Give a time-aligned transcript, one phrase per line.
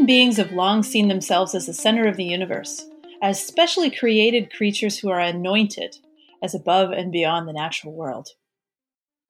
[0.00, 2.86] Human beings have long seen themselves as the center of the universe,
[3.20, 5.94] as specially created creatures who are anointed,
[6.42, 8.30] as above and beyond the natural world.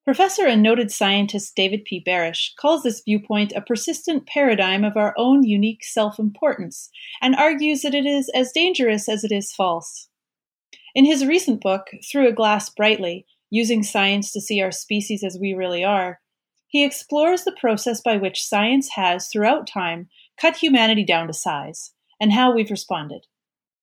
[0.04, 2.00] Professor and noted scientist David P.
[2.06, 6.88] Barash calls this viewpoint a persistent paradigm of our own unique self importance
[7.20, 10.08] and argues that it is as dangerous as it is false.
[10.94, 15.36] In his recent book, Through a Glass Brightly Using Science to See Our Species as
[15.36, 16.20] We Really Are,
[16.68, 20.08] he explores the process by which science has, throughout time,
[20.40, 23.26] cut humanity down to size, and how we've responded.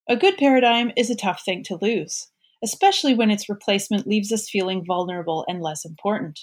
[0.10, 2.32] A good paradigm is a tough thing to lose,
[2.64, 6.40] especially when its replacement leaves us feeling vulnerable and less important.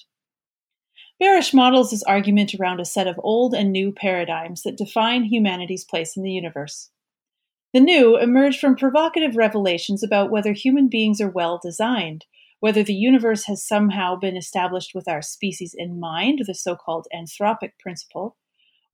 [1.23, 5.85] Barash models his argument around a set of old and new paradigms that define humanity's
[5.85, 6.91] place in the universe.
[7.73, 12.27] The new emerge from provocative revelations about whether human beings are well designed,
[12.61, 17.07] whether the universe has somehow been established with our species in mind, the so called
[17.15, 18.37] anthropic principle,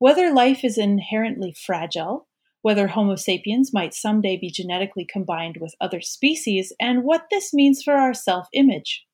[0.01, 2.27] whether life is inherently fragile,
[2.63, 7.83] whether Homo sapiens might someday be genetically combined with other species, and what this means
[7.83, 9.05] for our self image.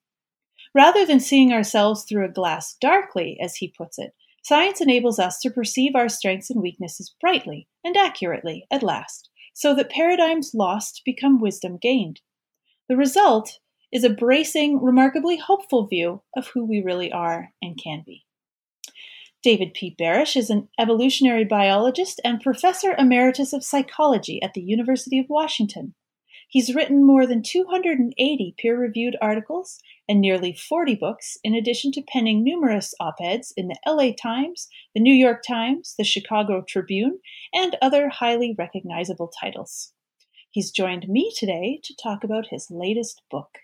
[0.73, 5.41] Rather than seeing ourselves through a glass darkly, as he puts it, science enables us
[5.41, 11.02] to perceive our strengths and weaknesses brightly and accurately at last, so that paradigms lost
[11.03, 12.21] become wisdom gained.
[12.88, 13.59] The result
[13.91, 18.23] is a bracing, remarkably hopeful view of who we really are and can be.
[19.47, 19.95] David P.
[19.97, 25.95] Barash is an evolutionary biologist and professor emeritus of psychology at the University of Washington.
[26.49, 32.02] He's written more than 280 peer reviewed articles and nearly 40 books, in addition to
[32.02, 37.19] penning numerous op eds in the LA Times, the New York Times, the Chicago Tribune,
[37.53, 39.93] and other highly recognizable titles.
[40.52, 43.59] He's joined me today to talk about his latest book.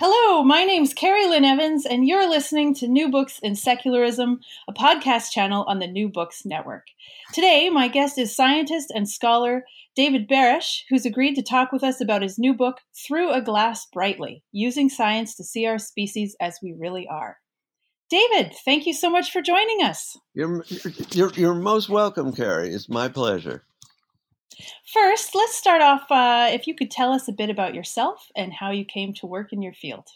[0.00, 4.38] Hello, my name's Carrie Lynn Evans, and you're listening to New Books in Secularism,
[4.68, 6.86] a podcast channel on the New Books Network.
[7.34, 9.64] Today, my guest is scientist and scholar
[9.96, 13.88] David Barash, who's agreed to talk with us about his new book, Through a Glass
[13.92, 17.38] Brightly Using Science to See Our Species as We Really Are.
[18.08, 20.16] David, thank you so much for joining us.
[20.32, 20.64] You're,
[21.10, 22.72] you're, you're most welcome, Carrie.
[22.72, 23.64] It's my pleasure.
[24.92, 26.10] First, let's start off.
[26.10, 29.26] Uh, if you could tell us a bit about yourself and how you came to
[29.26, 30.08] work in your field.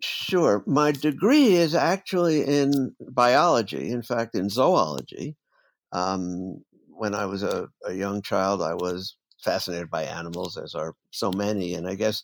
[0.00, 0.62] Sure.
[0.66, 5.36] My degree is actually in biology, in fact, in zoology.
[5.92, 10.94] Um, when I was a, a, young child, I was fascinated by animals, as are
[11.10, 11.74] so many.
[11.74, 12.22] And I guess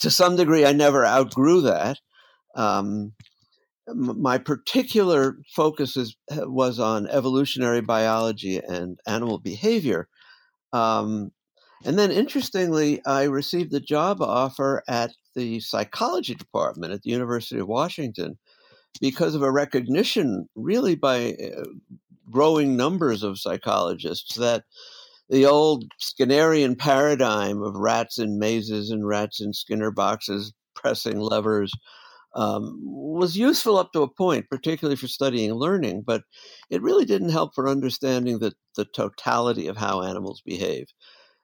[0.00, 1.98] to some degree, I never outgrew that.
[2.54, 3.12] Um,
[3.92, 10.08] my particular focus is, was on evolutionary biology and animal behavior.
[10.72, 11.32] Um,
[11.84, 17.58] and then, interestingly, I received a job offer at the psychology department at the University
[17.58, 18.38] of Washington
[19.00, 21.64] because of a recognition, really by uh,
[22.30, 24.64] growing numbers of psychologists, that
[25.30, 31.72] the old Skinnerian paradigm of rats in mazes and rats in Skinner boxes pressing levers
[32.34, 36.22] um, was useful up to a point, particularly for studying learning, but
[36.70, 40.86] it really didn't help for understanding the, the totality of how animals behave.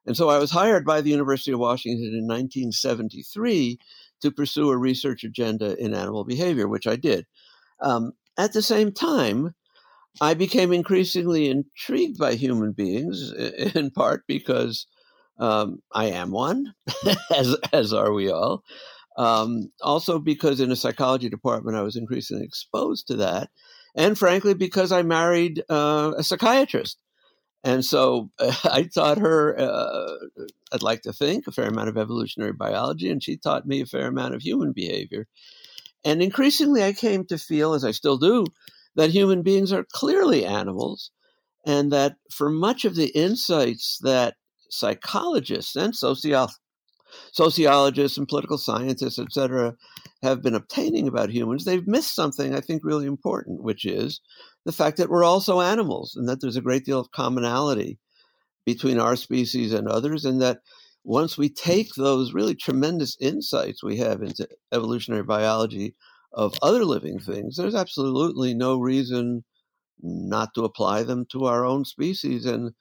[0.06, 3.78] And so I was hired by the University of Washington in 1973
[4.22, 7.26] to pursue a research agenda in animal behavior, which I did.
[7.82, 9.54] Um, at the same time,
[10.20, 13.32] I became increasingly intrigued by human beings,
[13.74, 14.86] in part because
[15.38, 16.74] um, I am one,
[17.34, 18.62] as as are we all.
[19.16, 23.50] Um, also, because in a psychology department, I was increasingly exposed to that.
[23.94, 26.98] And frankly, because I married uh, a psychiatrist.
[27.64, 30.16] And so uh, I taught her, uh,
[30.72, 33.86] I'd like to think, a fair amount of evolutionary biology, and she taught me a
[33.86, 35.26] fair amount of human behavior.
[36.04, 38.46] And increasingly, I came to feel, as I still do,
[38.94, 41.10] that human beings are clearly animals,
[41.66, 44.34] and that for much of the insights that
[44.70, 46.60] psychologists and sociologists
[47.32, 49.74] sociologists and political scientists, et cetera,
[50.22, 54.20] have been obtaining about humans, they've missed something I think really important, which is
[54.64, 57.98] the fact that we're also animals and that there's a great deal of commonality
[58.64, 60.58] between our species and others, and that
[61.04, 65.94] once we take those really tremendous insights we have into evolutionary biology
[66.32, 69.44] of other living things, there's absolutely no reason
[70.02, 72.44] not to apply them to our own species.
[72.44, 72.72] And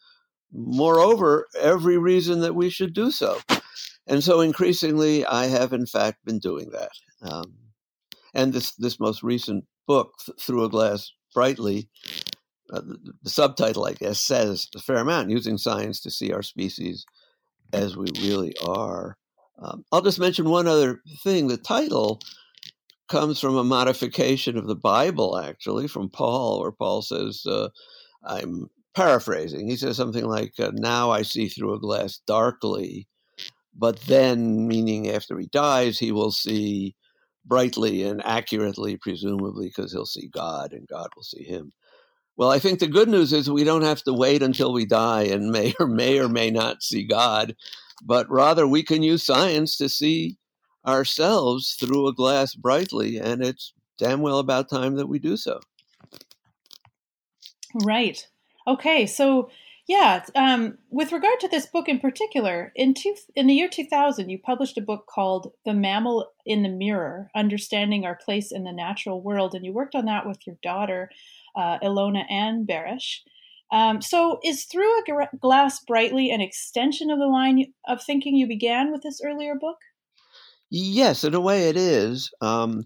[0.52, 3.38] moreover, every reason that we should do so.
[4.08, 6.92] And so increasingly, I have in fact been doing that.
[7.22, 7.56] Um,
[8.34, 11.90] and this, this most recent book, Through a Glass Brightly,
[12.72, 16.42] uh, the, the, subtitle, I guess, says a fair amount using science to see our
[16.42, 17.06] species
[17.74, 19.18] as we really are.
[19.60, 21.48] Um, I'll just mention one other thing.
[21.48, 22.20] The title
[23.08, 27.70] comes from a modification of the Bible, actually, from Paul, where Paul says, uh,
[28.24, 29.70] I'm paraphrasing.
[29.70, 33.08] He says something like, uh, Now I see through a glass darkly,
[33.78, 36.96] but then, meaning after he dies, he will see
[37.46, 41.74] brightly and accurately, presumably, because he'll see God and God will see him.
[42.38, 45.24] Well, I think the good news is we don't have to wait until we die
[45.24, 47.56] and may or may or may not see God,
[48.04, 50.38] but rather we can use science to see
[50.86, 55.60] ourselves through a glass brightly, and it's damn well about time that we do so.
[57.74, 58.28] Right.
[58.68, 59.06] Okay.
[59.06, 59.50] So,
[59.88, 64.30] yeah, um, with regard to this book in particular, in two, in the year 2000,
[64.30, 68.72] you published a book called "The Mammal in the Mirror: Understanding Our Place in the
[68.72, 71.12] Natural World," and you worked on that with your daughter,
[71.56, 73.20] uh, Ilona Ann Barash.
[73.72, 78.48] Um, so, is through a glass brightly an extension of the line of thinking you
[78.48, 79.78] began with this earlier book?
[80.72, 82.32] Yes, in a way it is.
[82.42, 82.86] Um,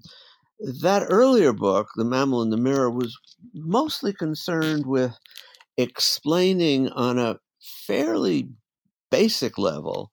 [0.60, 3.18] that earlier book, The Mammal in the Mirror, was
[3.54, 5.18] mostly concerned with
[5.80, 8.50] explaining on a fairly
[9.10, 10.12] basic level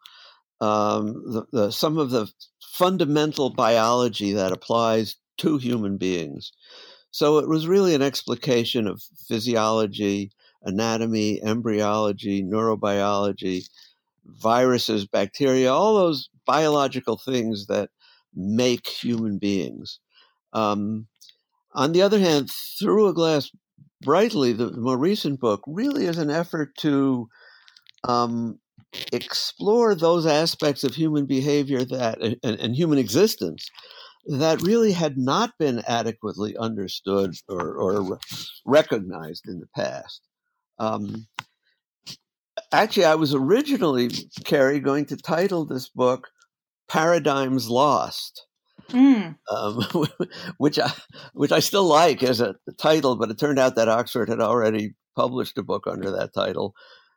[0.60, 2.30] um, the, the, some of the
[2.62, 6.52] fundamental biology that applies to human beings.
[7.10, 10.30] So it was really an explication of physiology,
[10.62, 13.68] anatomy, embryology, neurobiology,
[14.24, 17.90] viruses, bacteria, all those biological things that
[18.34, 19.98] make human beings.
[20.52, 21.08] Um,
[21.74, 23.50] on the other hand, Through a Glass
[24.02, 27.28] Brightly, the, more recent book, really is an effort to
[28.04, 28.58] um,
[29.12, 33.68] explore those aspects of human behavior that and, and, human existence
[34.26, 38.18] that really had not been adequately understood or, or
[38.64, 40.20] recognized in the past.
[40.78, 41.26] Um,
[42.72, 44.10] actually, I was originally,
[44.44, 46.28] Carrie, going to title this book
[46.88, 48.46] Paradigms Lost.
[48.90, 49.36] Mm.
[49.50, 50.06] Um,
[50.58, 50.92] which I
[51.32, 54.94] which I still like as a title, but it turned out that Oxford had already
[55.14, 56.74] published a book under that title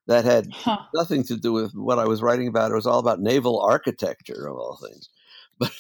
[0.08, 0.80] that had huh.
[0.96, 2.72] nothing to do with what I was writing about.
[2.72, 5.10] It was all about naval architecture of all things.
[5.60, 5.74] But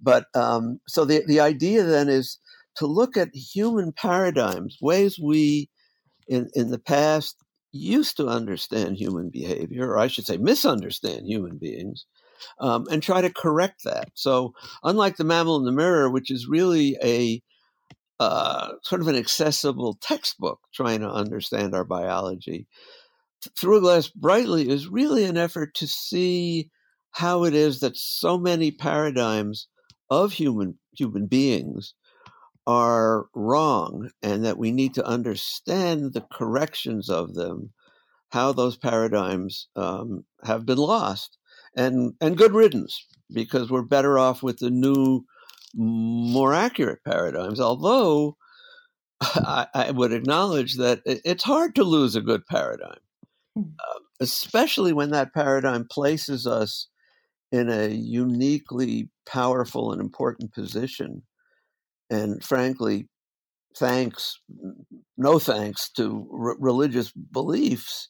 [0.00, 2.38] but um, so the the idea then is
[2.76, 5.70] to look at human paradigms, ways we
[6.26, 7.36] in in the past
[7.72, 12.06] used to understand human behavior, or I should say, misunderstand human beings,
[12.58, 14.10] um, and try to correct that.
[14.14, 17.42] So, unlike the mammal in the mirror, which is really a
[18.18, 22.66] uh, sort of an accessible textbook trying to understand our biology,
[23.58, 26.70] Through a Glass Brightly is really an effort to see
[27.12, 29.68] how it is that so many paradigms
[30.10, 31.94] of human human beings
[32.66, 37.72] are wrong and that we need to understand the corrections of them,
[38.30, 41.38] how those paradigms um, have been lost.
[41.76, 45.24] And, and good riddance, because we're better off with the new,
[45.74, 47.60] more accurate paradigms.
[47.60, 48.36] Although
[49.20, 52.98] I, I would acknowledge that it's hard to lose a good paradigm,
[53.56, 56.88] uh, especially when that paradigm places us
[57.52, 61.22] in a uniquely powerful and important position
[62.10, 63.08] and frankly,
[63.78, 64.40] thanks,
[65.16, 68.08] no thanks to r- religious beliefs,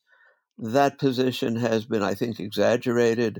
[0.61, 3.39] that position has been, I think, exaggerated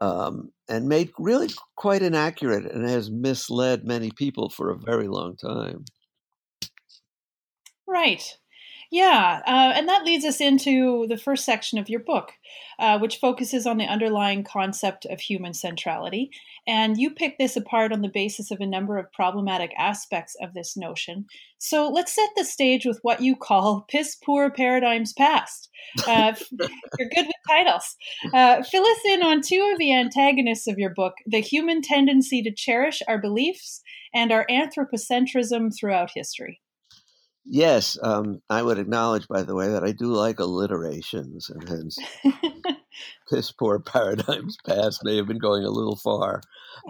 [0.00, 5.36] um, and made really quite inaccurate and has misled many people for a very long
[5.36, 5.84] time.
[7.86, 8.22] Right.
[8.94, 12.30] Yeah, uh, and that leads us into the first section of your book,
[12.78, 16.30] uh, which focuses on the underlying concept of human centrality.
[16.64, 20.54] And you pick this apart on the basis of a number of problematic aspects of
[20.54, 21.26] this notion.
[21.58, 25.70] So let's set the stage with what you call piss poor paradigms past.
[26.06, 26.34] Uh,
[26.96, 27.96] you're good with titles.
[28.32, 32.42] Uh, fill us in on two of the antagonists of your book the human tendency
[32.42, 33.82] to cherish our beliefs
[34.14, 36.60] and our anthropocentrism throughout history.
[37.46, 41.98] Yes, um, I would acknowledge, by the way, that I do like alliterations, and hence
[43.30, 46.40] piss poor paradigms past may have been going a little far,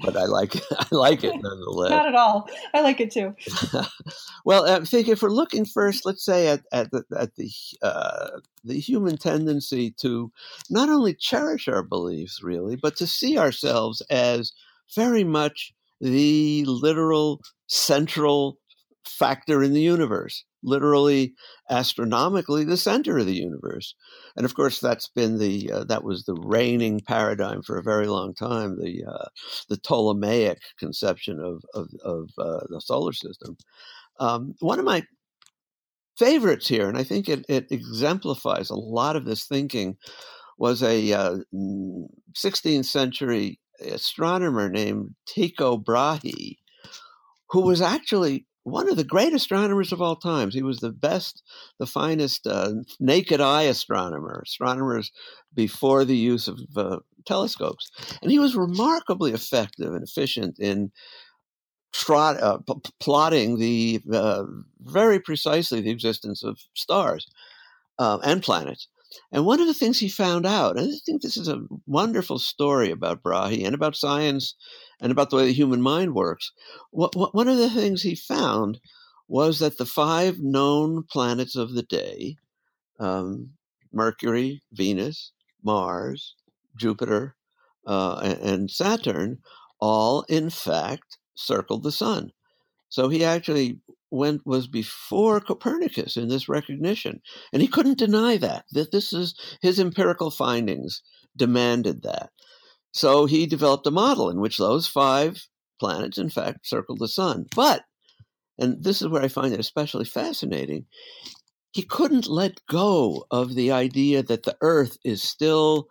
[0.02, 0.64] but I like it.
[0.78, 1.90] I like it nonetheless.
[1.90, 2.48] Not at all.
[2.72, 3.34] I like it too.
[4.44, 7.50] well, I think if we're looking first, let's say at at the at the
[7.82, 8.30] uh,
[8.62, 10.30] the human tendency to
[10.70, 14.52] not only cherish our beliefs, really, but to see ourselves as
[14.94, 18.58] very much the literal central
[19.06, 21.34] factor in the universe, literally
[21.70, 23.94] astronomically the center of the universe.
[24.36, 28.06] And of course, that's been the uh, that was the reigning paradigm for a very
[28.06, 28.78] long time.
[28.80, 29.28] The uh,
[29.68, 33.56] the Ptolemaic conception of of, of uh, the solar system.
[34.20, 35.04] Um, one of my
[36.18, 39.96] favorites here, and I think it, it exemplifies a lot of this thinking,
[40.56, 41.42] was a
[42.36, 46.58] 16th uh, century astronomer named Tycho Brahe,
[47.50, 50.54] who was actually one of the great astronomers of all times.
[50.54, 51.42] He was the best,
[51.78, 55.12] the finest uh, naked eye astronomer, astronomers
[55.54, 57.90] before the use of uh, telescopes.
[58.22, 60.90] And he was remarkably effective and efficient in
[61.92, 64.44] trot, uh, p- plotting the uh,
[64.80, 67.26] very precisely the existence of stars
[67.98, 68.88] uh, and planets.
[69.32, 72.38] And one of the things he found out, and I think this is a wonderful
[72.38, 74.54] story about Brahe and about science
[75.00, 76.52] and about the way the human mind works.
[76.90, 78.80] What, what, one of the things he found
[79.28, 82.36] was that the five known planets of the day
[82.98, 83.50] um,
[83.92, 86.34] Mercury, Venus, Mars,
[86.76, 87.36] Jupiter,
[87.86, 89.38] uh, and, and Saturn
[89.80, 92.30] all, in fact, circled the sun.
[92.88, 93.80] So he actually
[94.14, 97.20] went was before Copernicus in this recognition,
[97.52, 98.64] and he couldn't deny that.
[98.72, 101.02] That this is his empirical findings
[101.36, 102.30] demanded that.
[102.92, 105.48] So he developed a model in which those five
[105.80, 107.46] planets, in fact, circled the sun.
[107.54, 107.82] But,
[108.58, 110.86] and this is where I find it especially fascinating,
[111.72, 115.88] he couldn't let go of the idea that the Earth is still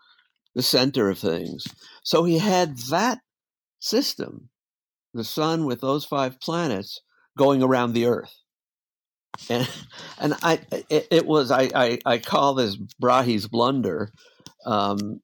[0.56, 1.66] the center of things.
[2.04, 3.20] So he had that
[3.80, 4.50] system,
[5.14, 7.02] the sun with those five planets,
[7.38, 8.34] going around the Earth.
[9.50, 9.70] And,
[10.20, 10.60] and I,
[10.90, 14.12] it, it was, I, I, I, call this Brahe's blunder.
[14.66, 15.22] Um,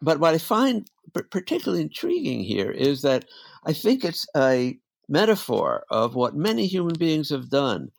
[0.00, 0.88] but what I find
[1.30, 3.26] particularly intriguing here is that
[3.64, 7.90] I think it's a metaphor of what many human beings have done.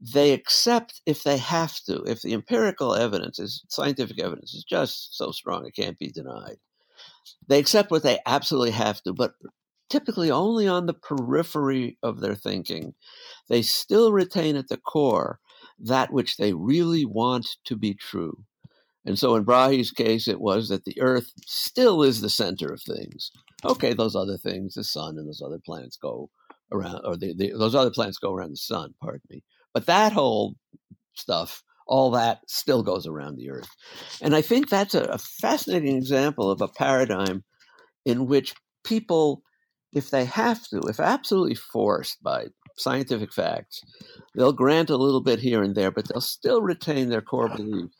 [0.00, 5.16] They accept if they have to, if the empirical evidence is scientific evidence is just
[5.16, 6.58] so strong it can't be denied.
[7.48, 9.32] They accept what they absolutely have to, but
[9.88, 12.94] typically only on the periphery of their thinking.
[13.48, 15.40] They still retain at the core
[15.78, 18.44] that which they really want to be true.
[19.04, 22.82] And so in Brahe's case, it was that the Earth still is the center of
[22.82, 23.30] things.
[23.64, 26.30] Okay, those other things, the sun and those other planets go
[26.72, 29.42] around, or the, the, those other planets go around the sun, pardon me.
[29.72, 30.56] But that whole
[31.14, 33.70] stuff, all that still goes around the Earth.
[34.20, 37.44] And I think that's a, a fascinating example of a paradigm
[38.04, 38.54] in which
[38.84, 39.42] people,
[39.98, 43.82] if they have to, if absolutely forced by scientific facts,
[44.34, 47.98] they'll grant a little bit here and there, but they'll still retain their core beliefs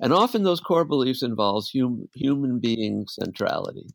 [0.00, 3.86] and often those core beliefs involves hum, human being centrality.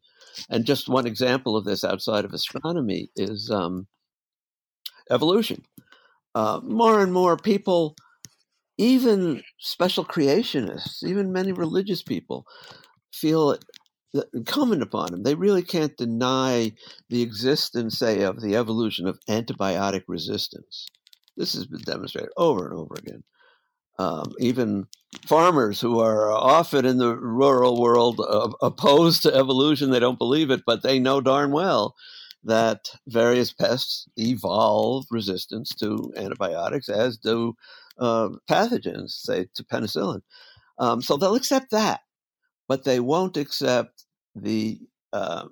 [0.50, 3.88] And just one example of this outside of astronomy is um,
[5.09, 5.63] evolution.
[6.35, 7.95] Uh, more and more people,
[8.77, 12.45] even special creationists, even many religious people,
[13.12, 13.57] feel
[14.34, 15.24] incumbent upon them.
[15.24, 16.74] They really can't deny
[17.10, 20.88] the existence, say, of the evolution of antibiotic resistance.
[21.38, 23.24] This has been demonstrated over and over again
[23.98, 24.88] um, even
[25.25, 29.89] farmers who are often in the rural world uh, opposed to evolution.
[29.89, 31.95] They don't believe it, but they know darn well
[32.43, 37.55] that various pests evolve resistance to antibiotics, as do
[37.98, 40.22] uh, pathogens, say to penicillin.
[40.77, 42.01] Um, so they'll accept that,
[42.67, 44.05] but they won't accept
[44.36, 44.79] the
[45.13, 45.45] uh,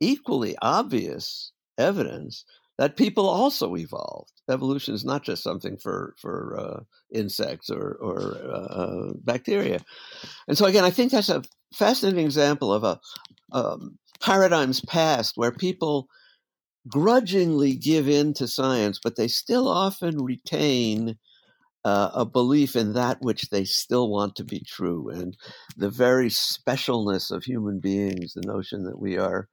[0.00, 2.44] equally obvious evidence
[2.78, 4.32] that people also evolved.
[4.50, 6.80] Evolution is not just something for for uh,
[7.12, 9.80] insects or or uh, bacteria,
[10.48, 11.42] and so again, I think that's a
[11.72, 13.00] fascinating example of a
[13.52, 16.08] um, paradigms past where people
[16.88, 21.16] grudgingly give in to science, but they still often retain.
[21.84, 25.36] Uh, a belief in that which they still want to be true, and
[25.76, 29.48] the very specialness of human beings, the notion that we are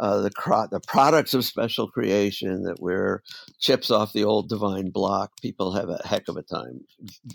[0.00, 3.22] uh, the cro- the products of special creation that we're
[3.58, 5.32] chips off the old divine block.
[5.40, 6.80] People have a heck of a time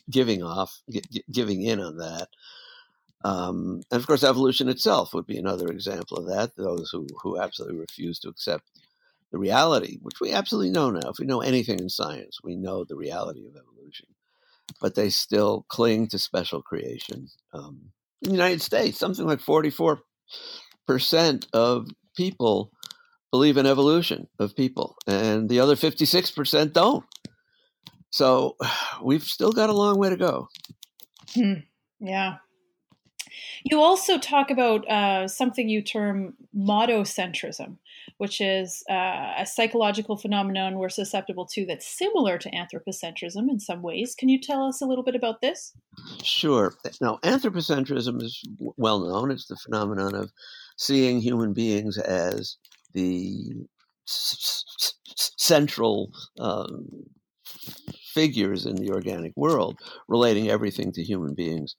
[0.09, 2.27] giving off, g- giving in on that.
[3.23, 6.55] Um, and of course, evolution itself would be another example of that.
[6.55, 8.65] Those who who absolutely refuse to accept
[9.31, 11.09] the reality, which we absolutely know now.
[11.09, 14.07] If we know anything in science, we know the reality of evolution,
[14.79, 17.27] but they still cling to special creation.
[17.53, 20.01] Um, in the United States, something like forty-four
[20.85, 22.71] percent of people
[23.31, 27.05] believe in evolution of people, and the other 56% don't.
[28.11, 28.57] So
[29.01, 30.50] we've still got a long way to go.
[31.33, 31.53] Hmm.
[32.00, 32.38] Yeah.
[33.63, 37.77] You also talk about uh, something you term mottocentrism,
[38.21, 43.81] which is uh, a psychological phenomenon we're susceptible to that's similar to anthropocentrism in some
[43.81, 44.13] ways.
[44.13, 45.73] Can you tell us a little bit about this?
[46.21, 46.75] Sure.
[47.01, 48.39] Now, anthropocentrism is
[48.77, 49.31] well known.
[49.31, 50.29] It's the phenomenon of
[50.77, 52.57] seeing human beings as
[52.93, 53.53] the
[54.07, 56.85] s- s- central um,
[58.13, 61.75] figures in the organic world, relating everything to human beings.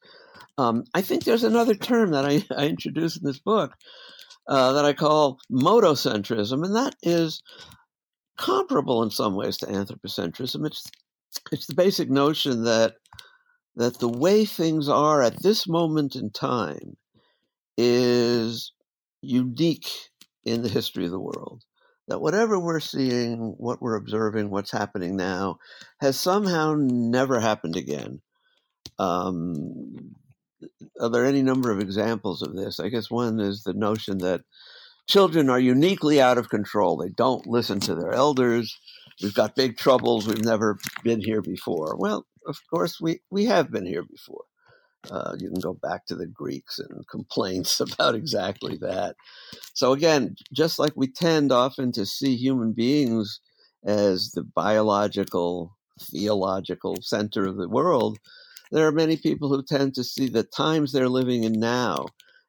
[0.58, 3.74] Um, I think there's another term that I, I introduced in this book
[4.52, 7.42] uh, that I call mottocentrism, and that is
[8.36, 10.66] comparable in some ways to anthropocentrism.
[10.66, 10.90] It's
[11.50, 12.96] it's the basic notion that
[13.76, 16.98] that the way things are at this moment in time
[17.78, 18.72] is
[19.22, 19.90] unique
[20.44, 21.64] in the history of the world.
[22.08, 25.60] That whatever we're seeing, what we're observing, what's happening now,
[26.02, 28.20] has somehow never happened again.
[28.98, 30.14] Um,
[31.00, 32.80] are there any number of examples of this?
[32.80, 34.42] I guess one is the notion that
[35.08, 36.96] children are uniquely out of control.
[36.96, 38.78] They don't listen to their elders.
[39.22, 40.26] We've got big troubles.
[40.26, 41.96] We've never been here before.
[41.96, 44.44] Well, of course, we, we have been here before.
[45.10, 49.16] Uh, you can go back to the Greeks and complaints about exactly that.
[49.74, 53.40] So, again, just like we tend often to see human beings
[53.84, 58.18] as the biological, theological center of the world,
[58.72, 62.06] there are many people who tend to see the times they're living in now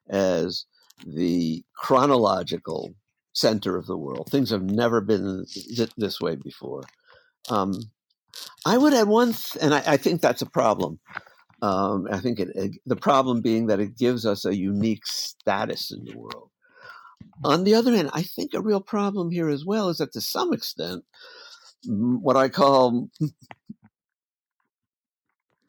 [0.08, 0.64] as
[1.06, 2.94] the chronological
[3.34, 4.28] center of the world.
[4.30, 5.44] Things have never been
[5.96, 6.82] this way before.
[7.50, 7.74] Um,
[8.64, 10.98] I would add one, th- and I, I, think that's a problem.
[11.60, 15.92] Um, I think it, it, the problem being that it gives us a unique status
[15.92, 16.50] in the world.
[17.44, 20.20] On the other hand, I think a real problem here as well is that to
[20.20, 21.04] some extent,
[21.86, 23.10] what I call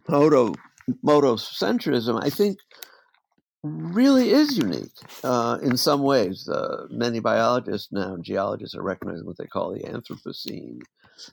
[0.07, 0.53] moto
[1.03, 2.57] motocentrism, I think,
[3.63, 4.91] really is unique
[5.23, 6.47] uh, in some ways.
[6.47, 10.81] Uh, many biologists now, geologists, are recognizing what they call the Anthropocene,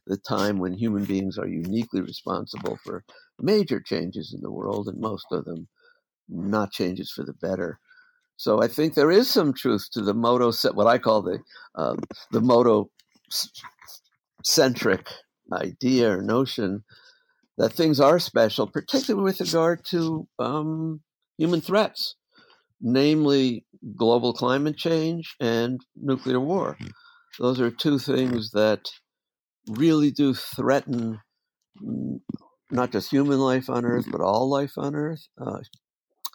[0.06, 3.04] the time when human beings are uniquely responsible for
[3.38, 5.68] major changes in the world, and most of them
[6.28, 7.78] not changes for the better.
[8.36, 11.38] So I think there is some truth to the moto set, what I call the
[11.74, 11.98] um,
[12.30, 12.90] the moto
[14.42, 15.06] centric
[15.52, 16.84] idea or notion
[17.58, 21.00] that things are special, particularly with regard to um,
[21.38, 22.16] human threats,
[22.80, 23.64] namely
[23.96, 26.76] global climate change and nuclear war.
[27.38, 28.90] Those are two things that
[29.68, 31.20] really do threaten
[32.72, 35.58] not just human life on Earth, but all life on Earth uh,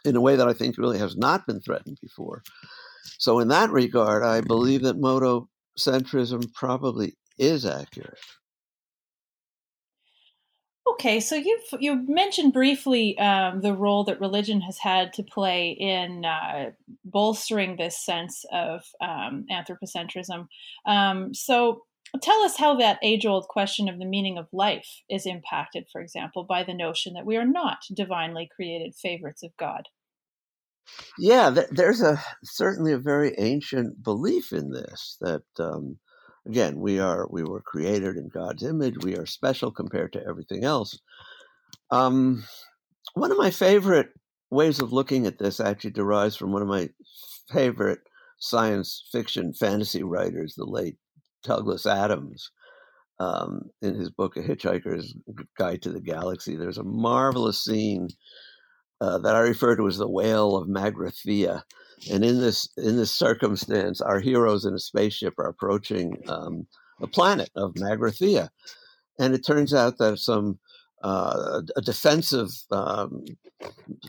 [0.06, 2.44] in a way that I think really has not been threatened before.
[3.18, 8.20] So, in that regard, I believe that motocentrism probably is accurate.
[10.94, 15.72] Okay, so you've you mentioned briefly um, the role that religion has had to play
[15.72, 16.72] in uh,
[17.04, 20.48] bolstering this sense of um, anthropocentrism.
[20.86, 21.82] Um, so
[22.22, 26.44] tell us how that age-old question of the meaning of life is impacted, for example,
[26.44, 29.90] by the notion that we are not divinely created favorites of God.
[31.20, 35.98] Yeah, there's a certainly a very ancient belief in this that um,
[36.48, 38.96] again, we are we were created in God's image.
[39.04, 40.98] We are special compared to everything else.
[41.92, 42.44] Um,
[43.14, 44.10] one of my favorite
[44.50, 46.90] ways of looking at this actually derives from one of my
[47.52, 48.00] favorite
[48.40, 50.98] science fiction fantasy writers, the late
[51.44, 52.52] Douglas Adams.
[53.20, 55.16] Um, in his book, A Hitchhiker's
[55.58, 58.10] Guide to the Galaxy, there's a marvelous scene
[59.02, 61.64] uh, that I refer to as the Whale of Magrathea,
[62.12, 66.68] and in this in this circumstance, our heroes in a spaceship are approaching um,
[67.02, 68.50] a planet of Magrathea,
[69.20, 70.60] and it turns out that some
[71.04, 73.24] uh, a defensive um,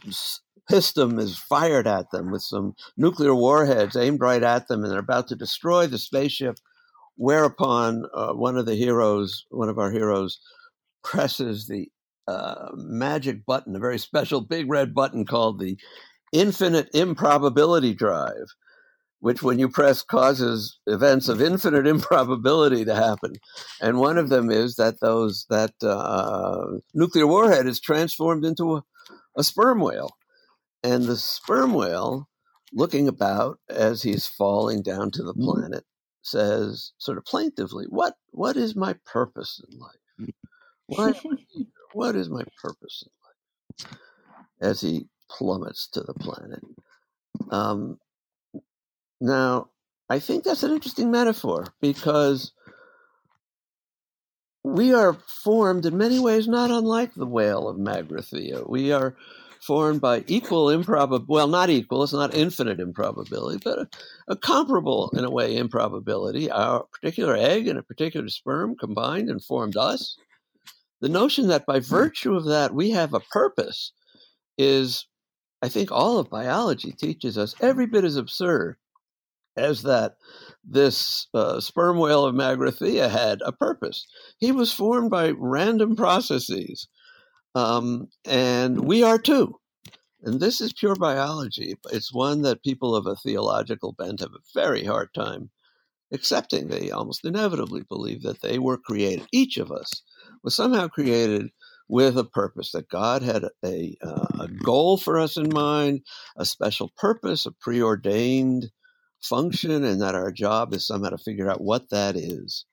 [0.05, 5.29] is fired at them with some nuclear warheads aimed right at them, and they're about
[5.29, 6.57] to destroy the spaceship.
[7.17, 10.39] Whereupon uh, one of the heroes, one of our heroes,
[11.03, 11.91] presses the
[12.29, 15.79] uh, magic button, a very special big red button called the
[16.33, 18.55] infinite improbability drive,
[19.21, 23.35] which, when you press, causes events of infinite improbability to happen.
[23.81, 28.83] And one of them is that those that uh, nuclear warhead is transformed into a,
[29.37, 30.11] a sperm whale,
[30.83, 32.29] and the sperm whale,
[32.73, 35.85] looking about as he's falling down to the planet,
[36.23, 39.97] says, sort of plaintively, "What what is my purpose in life?
[40.87, 41.13] Why,
[41.93, 43.99] what is my purpose in life?"
[44.61, 46.63] As he plummets to the planet.
[47.51, 47.99] Um,
[49.21, 49.69] now,
[50.09, 52.53] I think that's an interesting metaphor because
[54.65, 55.15] we are
[55.45, 58.69] formed in many ways not unlike the whale of Magrathea.
[58.69, 59.17] We are
[59.63, 61.27] formed by equal improbability.
[61.29, 63.89] Well, not equal, it's not infinite improbability, but a,
[64.29, 66.51] a, comparable, in a way, improbability.
[66.51, 70.17] Our particular egg and a particular sperm combined and formed us.
[71.01, 73.93] The notion that by virtue of that we have a purpose
[74.57, 75.07] is,
[75.63, 78.77] I think, all of biology teaches us every bit as absurd
[79.57, 80.17] as that
[80.65, 84.07] this uh, sperm whale of Magrathea had a purpose.
[84.39, 86.87] He was formed by random processes
[87.55, 89.59] um, and we are too.
[90.23, 91.75] And this is pure biology.
[91.91, 95.51] It's one that people of a theological bent have a very hard time
[96.13, 96.69] accepting.
[96.69, 100.03] They almost inevitably believe that they were created, each of us
[100.43, 101.51] was somehow created
[101.89, 106.03] with a purpose, that God had a, uh, a goal for us in mind,
[106.37, 108.67] a special purpose, a preordained
[109.23, 112.65] function, and that our job is somehow to figure out what that is.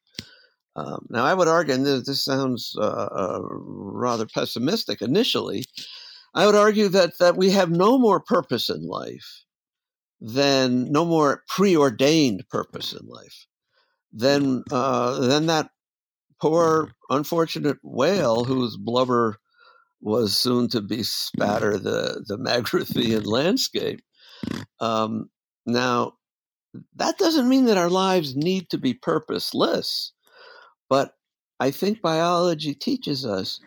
[0.75, 5.63] Um, now, I would argue, and this, this sounds uh, uh, rather pessimistic initially,
[6.33, 9.45] I would argue that, that we have no more purpose in life
[10.19, 13.47] than no more preordained purpose in life
[14.15, 15.69] than uh, than that
[16.41, 17.15] poor mm-hmm.
[17.15, 19.37] unfortunate whale whose blubber
[20.01, 21.03] was soon to be mm-hmm.
[21.03, 23.27] spatter the the Magrathean mm-hmm.
[23.27, 24.01] landscape.
[24.79, 25.29] Um,
[25.65, 26.13] now,
[26.95, 30.13] that doesn't mean that our lives need to be purposeless.
[30.89, 31.13] But
[31.59, 33.59] I think biology teaches us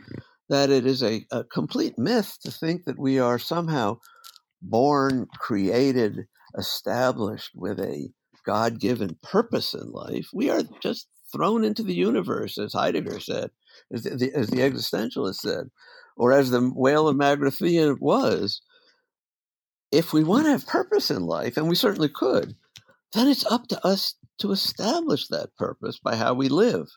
[0.49, 3.99] that it is a, a complete myth to think that we are somehow
[4.63, 6.27] born, created,
[6.57, 8.11] established with a
[8.47, 10.29] God given purpose in life.
[10.33, 13.51] We are just thrown into the universe, as Heidegger said,
[13.93, 15.69] as the, as the existentialist said,
[16.17, 18.61] or as the whale of Magrathea was.
[19.91, 22.55] If we want to have purpose in life, and we certainly could,
[23.15, 26.89] then it's up to us to establish that purpose by how we live.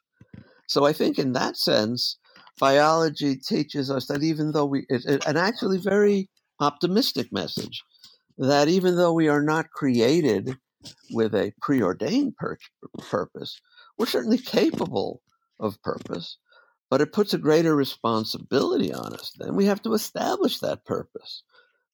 [0.68, 2.18] So I think in that sense,
[2.60, 7.84] biology teaches us that even though we, it, it, an actually very optimistic message,
[8.38, 10.58] that even though we are not created
[11.12, 12.58] with a preordained pur-
[13.10, 13.60] purpose,
[14.02, 15.22] we're certainly capable
[15.60, 16.38] of purpose,
[16.90, 19.32] but it puts a greater responsibility on us.
[19.38, 21.44] Then we have to establish that purpose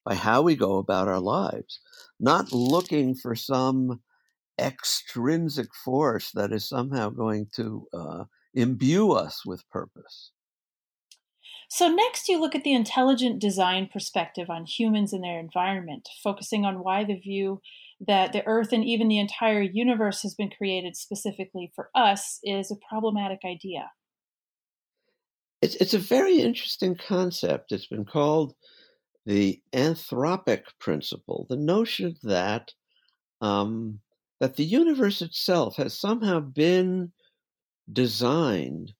[0.05, 1.81] by how we go about our lives,
[2.17, 3.99] not looking for some
[4.57, 10.31] extrinsic force that is somehow going to uh, imbue us with purpose.
[11.69, 16.63] So, next, you look at the intelligent design perspective on humans and their environment, focusing
[16.63, 17.59] on why the view
[17.99, 22.69] that the Earth and even the entire universe has been created specifically for us is
[22.69, 23.89] a problematic idea.
[25.61, 27.71] It's, it's a very interesting concept.
[27.71, 28.53] It's been called
[29.25, 32.71] the anthropic principle, the notion that
[33.41, 33.99] um,
[34.39, 37.11] that the universe itself has somehow been
[37.91, 38.93] designed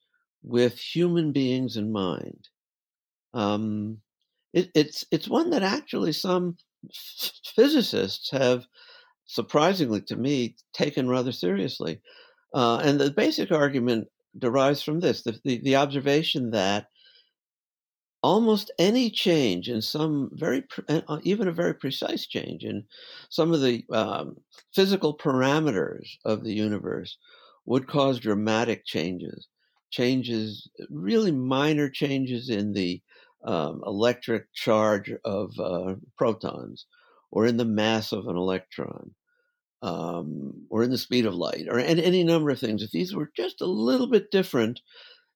[0.43, 2.49] with human beings in mind.
[3.33, 3.99] Um,
[4.53, 6.57] it, it's it's one that actually some
[7.55, 8.65] physicists have,
[9.28, 12.02] surprisingly to me, taken rather seriously.
[12.54, 16.88] Uh, and the basic argument derives from this: the, the, the observation that
[18.24, 22.84] almost any change in some very uh, even a very precise change in
[23.30, 24.36] some of the um,
[24.74, 27.18] physical parameters of the universe
[27.66, 29.48] would cause dramatic changes,
[29.92, 33.02] changes, really minor changes in the
[33.44, 36.86] um, electric charge of uh, protons
[37.32, 39.12] or in the mass of an electron.
[39.84, 42.82] Um, or in the speed of light, or any number of things.
[42.82, 44.82] If these were just a little bit different,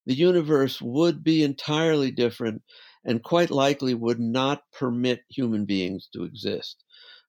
[0.08, 2.64] the universe would be entirely different
[3.06, 6.84] and quite likely would not permit human beings to exist.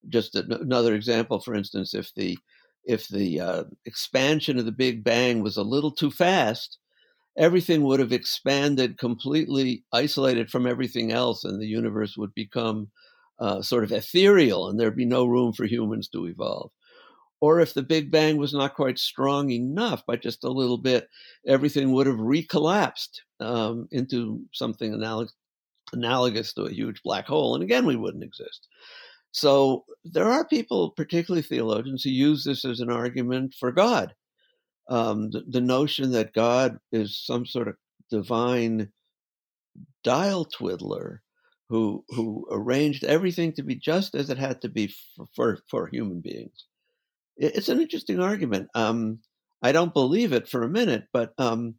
[0.09, 2.39] Just another example, for instance, if the
[2.85, 6.79] if the uh, expansion of the Big Bang was a little too fast,
[7.39, 12.91] everything would have expanded completely isolated from everything else, and the universe would become
[13.39, 16.71] uh, sort of ethereal, and there'd be no room for humans to evolve.
[17.41, 21.09] Or if the Big Bang was not quite strong enough, by just a little bit,
[21.45, 25.35] everything would have recollapsed um, into something analogous,
[25.93, 28.69] analogous to a huge black hole, and again, we wouldn't exist.
[29.33, 34.15] So there are people, particularly theologians, who use this as an argument for God.
[34.89, 37.77] Um, the, the, notion that God is some sort of
[38.11, 38.93] divine
[40.05, 41.22] dial twiddler
[41.73, 45.89] who who arranged everything to be just as it had to be for for, for
[45.89, 46.67] human beings.
[47.39, 48.69] It's an interesting argument.
[48.75, 49.21] Um,
[49.63, 51.77] I don't believe it for a minute, but um,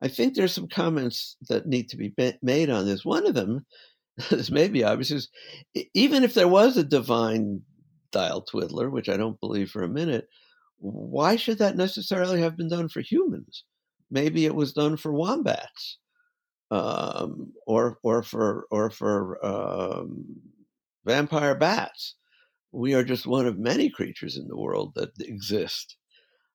[0.00, 3.04] I think there's some comments that need to be made on this.
[3.04, 3.66] One of them
[4.30, 5.28] this may be obvious, is
[5.94, 7.62] even if there was a divine
[8.12, 10.28] dial twiddler, which I don't believe for a minute,
[10.78, 13.64] why should that necessarily have been done for humans?
[14.10, 15.98] Maybe it was done for wombats.
[16.72, 20.24] Um, or or for or for um,
[21.04, 22.16] vampire bats.
[22.72, 25.96] We are just one of many creatures in the world that exist.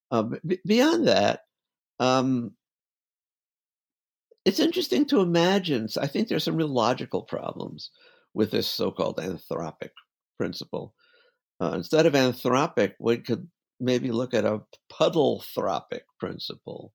[0.09, 1.41] Uh, b- beyond that,
[1.99, 2.53] um,
[4.43, 5.87] it's interesting to imagine.
[6.01, 7.91] I think there's some real logical problems
[8.33, 9.91] with this so-called anthropic
[10.37, 10.95] principle.
[11.61, 13.47] Uh, instead of anthropic, we could
[13.79, 16.93] maybe look at a puddle-thropic principle.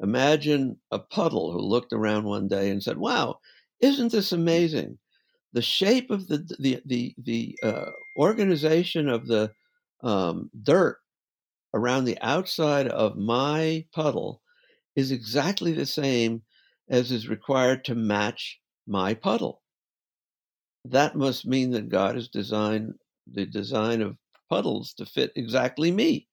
[0.00, 3.40] Imagine a puddle who looked around one day and said, "Wow,
[3.80, 4.98] isn't this amazing?
[5.52, 9.52] The shape of the the the the uh, organization of the
[10.02, 10.98] um, dirt
[11.74, 14.42] around the outside of my puddle
[14.96, 16.42] is exactly the same
[16.88, 19.62] as is required to match my puddle.
[20.84, 22.94] That must mean that God has designed
[23.26, 26.28] the design of puddles to fit exactly me.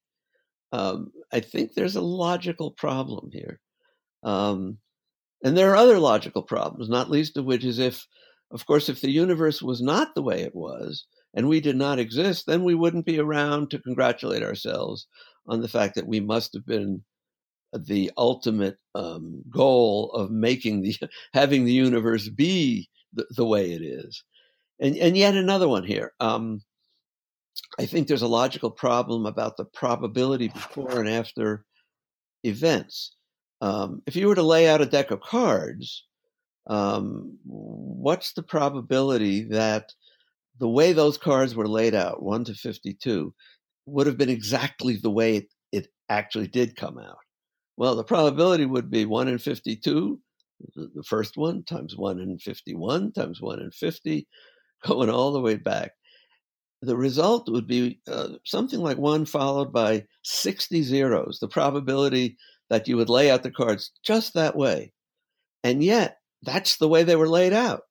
[0.76, 3.62] Um, I think there's a logical problem here.
[4.24, 4.80] Um,
[5.42, 8.06] and there are other logical problems, not least of which is if,
[8.52, 12.00] of course, if the universe was not the way it was and we did not
[12.00, 15.08] exist, then we wouldn't be around to congratulate ourselves
[15.48, 17.04] on the fact that we must have been
[17.74, 20.96] the ultimate um, goal of making the
[21.34, 24.24] having the universe be the, the, way it is.
[24.80, 26.14] And and yet another one here.
[26.20, 26.62] Um,
[27.78, 31.66] I think there's a logical problem about the probability before and after
[32.44, 33.16] events.
[33.62, 36.06] Um, if you were to lay out a deck of cards,
[36.68, 39.92] um, what's the probability that
[40.60, 43.34] the way those cards were laid out, 1 to 52,
[43.86, 47.18] would have been exactly the way it, it actually did come out?
[47.78, 50.20] Well, the probability would be 1 in 52,
[50.76, 54.28] the first one, times 1 in 51, times 1 in 50,
[54.86, 55.92] going all the way back.
[56.86, 62.38] The result would be uh, something like 1 followed by 60 zeros, the probability
[62.70, 64.94] that you would lay out the cards just that way.
[65.64, 67.82] And yet, that's the way they were laid out.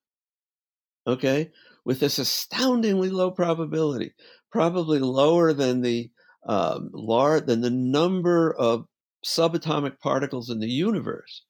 [1.07, 1.51] Okay?
[1.85, 4.15] With this astoundingly low probability,
[4.51, 6.11] probably lower than the
[6.47, 8.87] um, large than the number of
[9.25, 11.43] subatomic particles in the universe.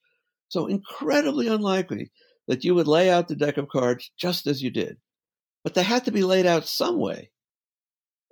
[0.49, 2.13] So incredibly unlikely
[2.47, 4.97] that you would lay out the deck of cards just as you did.
[5.65, 7.31] But they had to be laid out some way.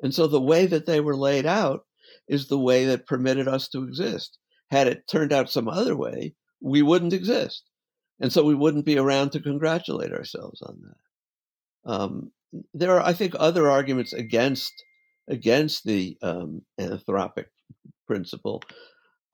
[0.03, 1.85] And so the way that they were laid out
[2.29, 4.39] is the way that permitted us to exist.
[4.71, 7.65] Had it turned out some other way, we wouldn't exist.
[8.21, 11.93] And so we wouldn't be around to congratulate ourselves on that.
[11.93, 12.33] Um,
[12.75, 14.73] there are, I think, other arguments against
[15.29, 17.47] against the um, anthropic
[18.07, 18.63] principle.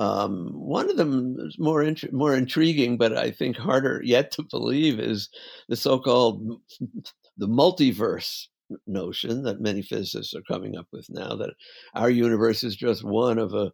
[0.01, 5.01] Um, one of them is more more intriguing, but I think harder yet to believe
[5.01, 5.29] is
[5.69, 6.61] the so-called
[7.37, 8.47] the multiverse
[8.87, 11.35] notion that many physicists are coming up with now.
[11.37, 11.55] That
[11.95, 13.73] our universe is just one of a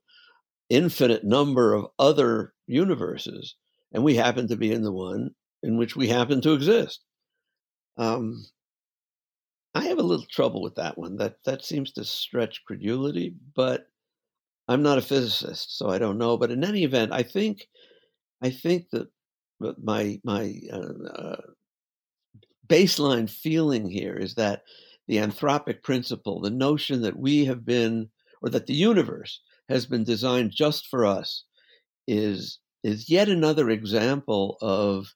[0.71, 3.57] infinite number of other universes,
[3.93, 5.31] and we happen to be in the one
[5.63, 7.01] in which we happen to exist.
[7.97, 8.45] Um,
[9.75, 11.17] I have a little trouble with that one.
[11.17, 13.87] That that seems to stretch credulity, but
[14.69, 16.37] I'm not a physicist, so I don't know.
[16.37, 17.69] But in any event, I think
[18.43, 19.09] I think that
[19.83, 21.41] my my uh, uh,
[22.67, 24.63] baseline feeling here is that
[25.07, 28.11] the anthropic principle, the notion that we have been,
[28.43, 31.45] or that the universe has been designed just for us,
[32.07, 35.15] is is yet another example of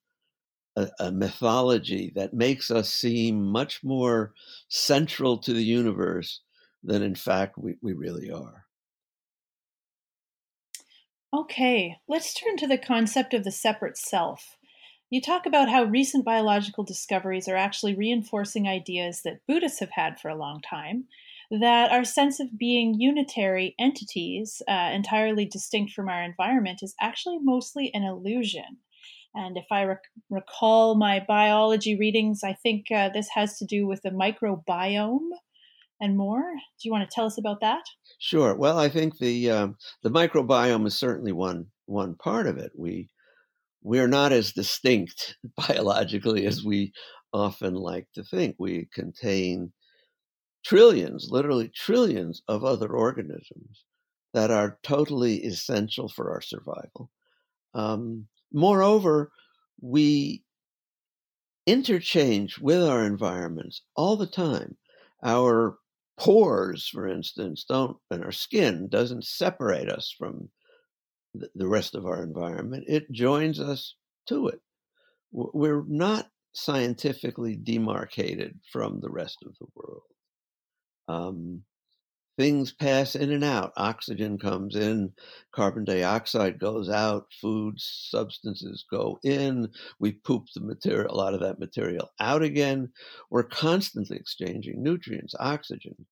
[0.77, 4.33] a, a mythology that makes us seem much more
[4.69, 6.41] central to the universe
[6.83, 8.65] than in fact we, we really are.
[11.35, 14.57] Okay, let's turn to the concept of the separate self.
[15.11, 20.21] You talk about how recent biological discoveries are actually reinforcing ideas that Buddhists have had
[20.21, 21.07] for a long time
[21.51, 27.39] that our sense of being unitary entities, uh, entirely distinct from our environment, is actually
[27.41, 28.77] mostly an illusion.
[29.35, 33.87] And if I rec- recall my biology readings, I think uh, this has to do
[33.87, 35.31] with the microbiome
[36.01, 36.43] and more.
[36.43, 37.85] Do you want to tell us about that?
[38.19, 38.55] Sure.
[38.55, 42.73] Well, I think the um, the microbiome is certainly one one part of it.
[42.77, 43.09] We
[43.89, 46.93] we are not as distinct biologically as we
[47.33, 48.55] often like to think.
[48.59, 49.73] We contain
[50.63, 53.85] trillions, literally trillions of other organisms
[54.35, 57.11] that are totally essential for our survival.
[57.73, 59.33] Um, moreover,
[59.81, 60.45] we
[61.67, 64.77] interchange with our environments all the time.
[65.25, 65.79] Our
[66.19, 70.51] pores, for instance, don't, and our skin doesn't separate us from
[71.35, 72.85] the rest of our environment.
[72.87, 73.95] It joins us
[74.29, 74.61] to it.
[75.31, 80.03] We're not scientifically demarcated from the rest of the world.
[81.07, 81.63] Um,
[82.39, 83.73] things pass in and out.
[83.77, 85.13] Oxygen comes in,
[85.55, 89.69] carbon dioxide goes out, food substances go in.
[89.99, 92.91] We poop the material, a lot of that material out again.
[93.31, 96.07] We're constantly exchanging nutrients, oxygen,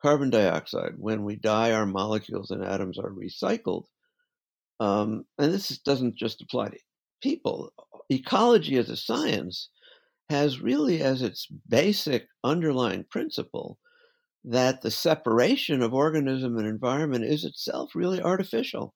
[0.00, 0.92] carbon dioxide.
[0.96, 3.84] When we die, our molecules and atoms are recycled.
[4.80, 6.78] Um, and this doesn't just apply to
[7.22, 7.72] people.
[8.10, 9.70] Ecology as a science
[10.30, 13.78] has really as its basic underlying principle
[14.44, 18.94] that the separation of organism and environment is itself really artificial.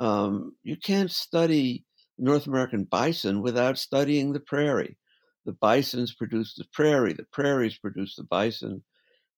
[0.00, 1.84] Um, you can't study
[2.18, 4.98] North American bison without studying the prairie.
[5.44, 8.82] The bisons produce the prairie, the prairies produce the bison.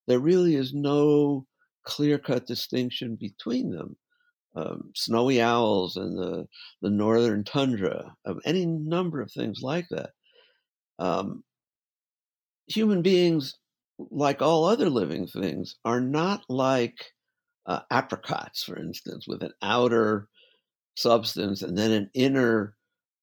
[0.07, 1.47] There really is no
[1.85, 3.97] clear cut distinction between them.
[4.57, 6.47] Um, snowy owls and the,
[6.81, 10.11] the northern tundra, um, any number of things like that.
[11.01, 11.43] Um,
[12.69, 13.55] human beings
[13.99, 17.13] like all other living things, are not like
[17.67, 20.29] uh, apricots, for instance, with an outer
[20.97, 22.77] substance and then an inner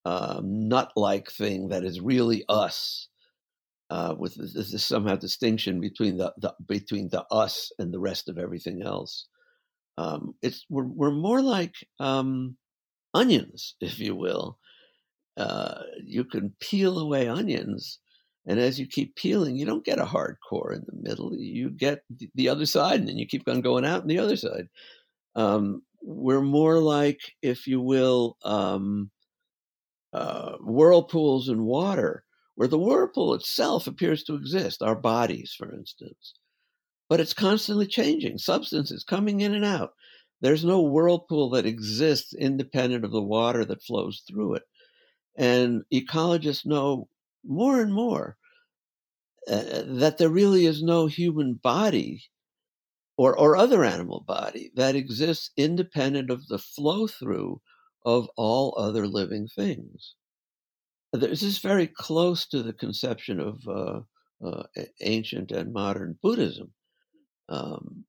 [0.06, 3.08] uh, nut-like thing that is really us.
[3.89, 8.30] Uh, with this, this somehow distinction between the, the, between the us and the rest
[8.30, 9.28] of everything else.
[9.98, 12.58] Um, it's we're we're more like um,
[13.14, 14.58] onions, if you will.
[15.38, 18.00] Uh, you can peel away onions
[18.48, 21.36] and as you keep peeling, you don't get a hard core in the middle.
[21.36, 24.36] You get the other side, and then you keep on going out on the other
[24.36, 24.68] side.
[25.36, 29.12] Um, we're more like, if you will, um,
[30.14, 32.24] uh, whirlpools in water,
[32.56, 36.34] where the whirlpool itself appears to exist, our bodies, for instance.
[37.12, 38.38] But it's constantly changing.
[38.38, 39.95] Substances coming in and out.
[40.39, 44.63] There's no whirlpool that exists independent of the water that flows through it.
[45.36, 47.10] And ecologists know
[47.43, 48.38] more and more
[49.45, 52.24] uh, that there really is no human body
[53.17, 57.60] or, or other animal body that exists independent of the flow through
[58.06, 60.15] of all other living things.
[61.12, 64.00] This is very close to the conception of uh,
[64.47, 64.63] uh,
[65.02, 66.71] ancient and modern Buddhism.
[67.52, 68.06] Um,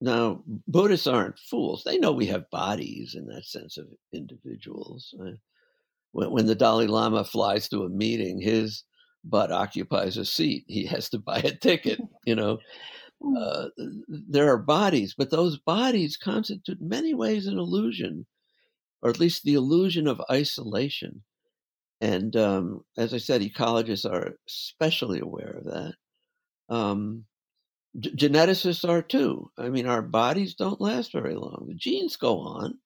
[0.00, 1.82] now, Buddhists aren't fools.
[1.84, 5.14] They know we have bodies in that sense of individuals.
[5.18, 5.32] Uh,
[6.12, 8.84] when, when the Dalai Lama flies to a meeting, his
[9.24, 10.64] butt occupies a seat.
[10.66, 12.58] He has to buy a ticket, you know.
[13.22, 13.36] Hmm.
[13.36, 13.68] Uh,
[14.08, 18.26] there are bodies, but those bodies constitute many ways an illusion,
[19.00, 21.22] or at least the illusion of isolation.
[22.00, 25.94] And um, as I said, ecologists are especially aware of that.
[26.68, 27.24] Um,
[27.98, 29.50] g- geneticists are too.
[29.58, 31.66] I mean, our bodies don't last very long.
[31.68, 32.78] The genes go on,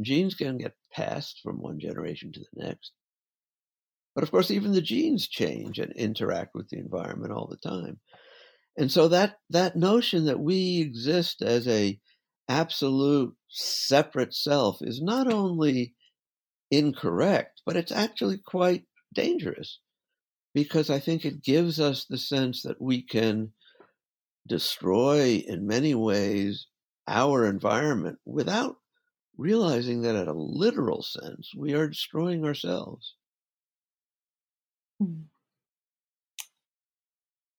[0.00, 2.92] genes can get passed from one generation to the next.
[4.14, 8.00] But of course, even the genes change and interact with the environment all the time.
[8.76, 11.98] And so that that notion that we exist as a
[12.48, 15.94] absolute separate self is not only
[16.70, 18.84] incorrect, but it's actually quite
[19.14, 19.80] dangerous
[20.54, 23.52] because I think it gives us the sense that we can
[24.46, 26.66] destroy in many ways
[27.08, 28.76] our environment without
[29.36, 33.14] realizing that, at a literal sense, we are destroying ourselves.
[35.00, 35.22] Hmm.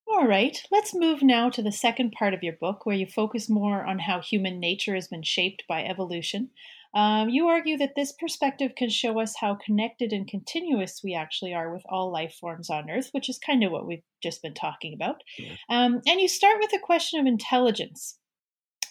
[0.07, 3.49] All right, let's move now to the second part of your book, where you focus
[3.49, 6.51] more on how human nature has been shaped by evolution.
[6.95, 11.53] Um, you argue that this perspective can show us how connected and continuous we actually
[11.53, 14.53] are with all life forms on Earth, which is kind of what we've just been
[14.53, 15.23] talking about.
[15.69, 18.19] Um, and you start with the question of intelligence.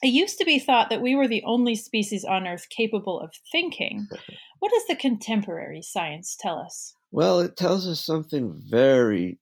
[0.03, 3.33] It used to be thought that we were the only species on Earth capable of
[3.53, 4.09] thinking.
[4.59, 6.95] what does the contemporary science tell us?
[7.12, 9.38] Well, it tells us something very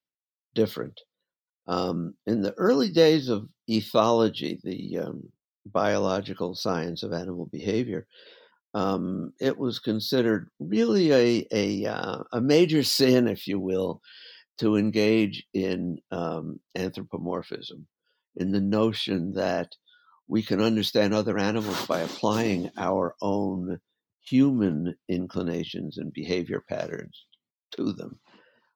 [0.54, 1.00] different.
[1.66, 5.22] Um, in the early days of ethology, the um,
[5.64, 8.06] biological science of animal behavior,
[8.74, 14.00] um, it was considered really a a, uh, a, major sin, if you will,
[14.58, 17.86] to engage in um, anthropomorphism,
[18.36, 19.74] in the notion that
[20.28, 23.80] we can understand other animals by applying our own
[24.22, 27.26] human inclinations and behavior patterns
[27.72, 28.20] to them.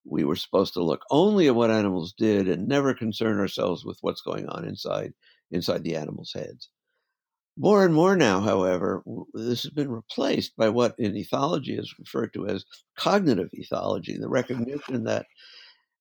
[0.04, 3.98] We were supposed to look only at what animals did and never concern ourselves with
[4.00, 5.14] what's going on inside
[5.50, 6.68] inside the animals' heads.
[7.56, 12.32] More and more now, however, this has been replaced by what in ethology is referred
[12.34, 12.64] to as
[12.96, 15.26] cognitive ethology, the recognition that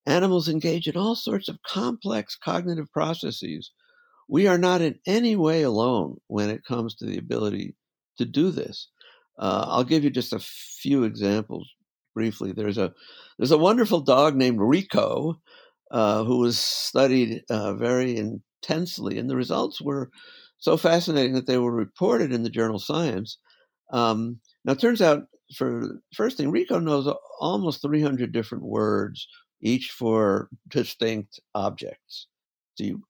[0.05, 3.71] animals engage in all sorts of complex cognitive processes.
[4.27, 7.75] We are not in any way alone when it comes to the ability
[8.17, 8.89] to do this.
[9.37, 11.69] Uh, I'll give you just a few examples
[12.15, 12.51] briefly.
[12.51, 12.93] There's a
[13.37, 15.39] there's a wonderful dog named Rico
[15.91, 20.09] uh, who was studied uh, very intensely, and the results were
[20.63, 23.37] so fascinating that they were reported in the journal Science.
[23.91, 25.23] Um, now, it turns out,
[25.57, 29.27] for first thing, Rico knows almost 300 different words,
[29.61, 32.27] each for distinct objects.
[32.75, 33.03] So you,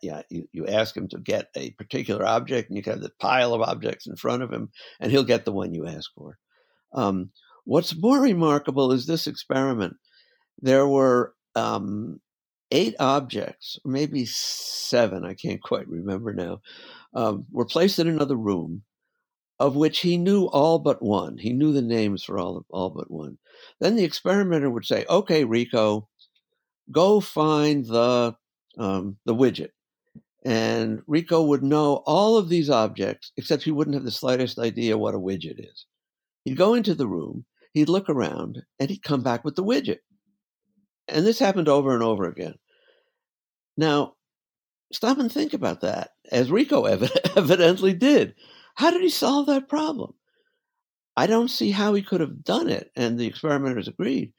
[0.00, 3.52] yeah, you, you ask him to get a particular object, and you have the pile
[3.52, 6.38] of objects in front of him, and he'll get the one you ask for.
[6.94, 7.32] Um,
[7.64, 9.96] what's more remarkable is this experiment.
[10.62, 12.20] There were um,
[12.74, 16.60] eight objects, maybe seven, I can't quite remember now,
[17.14, 18.82] um, were placed in another room,
[19.60, 21.38] of which he knew all but one.
[21.38, 23.38] He knew the names for all, all but one.
[23.80, 26.08] Then the experimenter would say, "Okay, Rico,
[26.90, 28.36] go find the
[28.76, 29.70] um, the widget."
[30.44, 34.98] And Rico would know all of these objects, except he wouldn't have the slightest idea
[34.98, 35.86] what a widget is.
[36.44, 40.00] He'd go into the room, he'd look around, and he'd come back with the widget.
[41.06, 42.56] And this happened over and over again.
[43.76, 44.14] Now,
[44.92, 46.84] stop and think about that, as Rico
[47.36, 48.34] evidently did.
[48.76, 50.14] How did he solve that problem?
[51.16, 54.32] I don't see how he could have done it, and the experimenters agreed,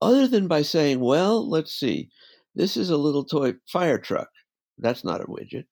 [0.00, 2.10] other than by saying, well, let's see,
[2.54, 4.28] this is a little toy fire truck.
[4.78, 5.64] That's not a widget.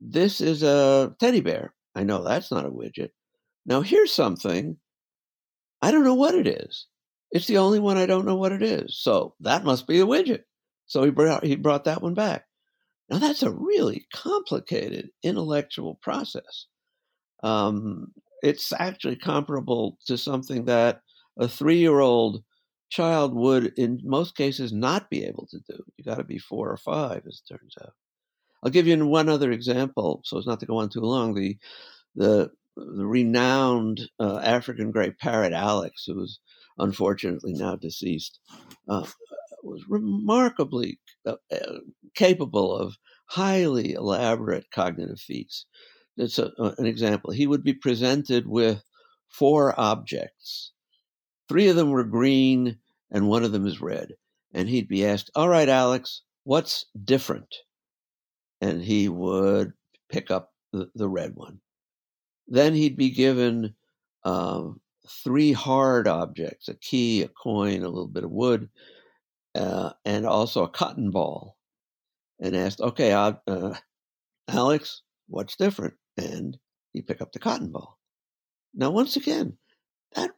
[0.00, 1.74] This is a teddy bear.
[1.94, 3.10] I know that's not a widget.
[3.66, 4.76] Now, here's something.
[5.80, 6.86] I don't know what it is.
[7.32, 8.98] It's the only one I don't know what it is.
[8.98, 10.42] So that must be a widget.
[10.86, 12.46] So he brought, he brought that one back.
[13.08, 16.66] Now, that's a really complicated intellectual process.
[17.42, 18.12] Um,
[18.42, 21.00] it's actually comparable to something that
[21.38, 22.42] a three year old
[22.90, 25.82] child would, in most cases, not be able to do.
[25.96, 27.94] You got to be four or five, as it turns out.
[28.62, 31.34] I'll give you one other example, so as not to go on too long.
[31.34, 31.56] The
[32.14, 36.38] the the renowned uh, African gray parrot Alex, who is
[36.78, 38.40] unfortunately now deceased,
[38.88, 39.06] uh,
[39.62, 41.78] was remarkably uh, uh,
[42.14, 42.96] capable of
[43.26, 45.66] highly elaborate cognitive feats.
[46.16, 47.32] It's a, an example.
[47.32, 48.82] He would be presented with
[49.28, 50.72] four objects.
[51.48, 52.78] Three of them were green
[53.10, 54.12] and one of them is red.
[54.52, 57.54] And he'd be asked, All right, Alex, what's different?
[58.60, 59.72] And he would
[60.10, 61.60] pick up the, the red one.
[62.48, 63.74] Then he'd be given
[64.24, 68.68] um, three hard objects a key, a coin, a little bit of wood,
[69.54, 71.56] uh, and also a cotton ball.
[72.40, 73.74] And asked, Okay, uh,
[74.48, 75.94] Alex, what's different?
[76.16, 76.58] and
[76.92, 77.98] you pick up the cotton ball.
[78.74, 79.58] Now, once again,
[80.14, 80.30] that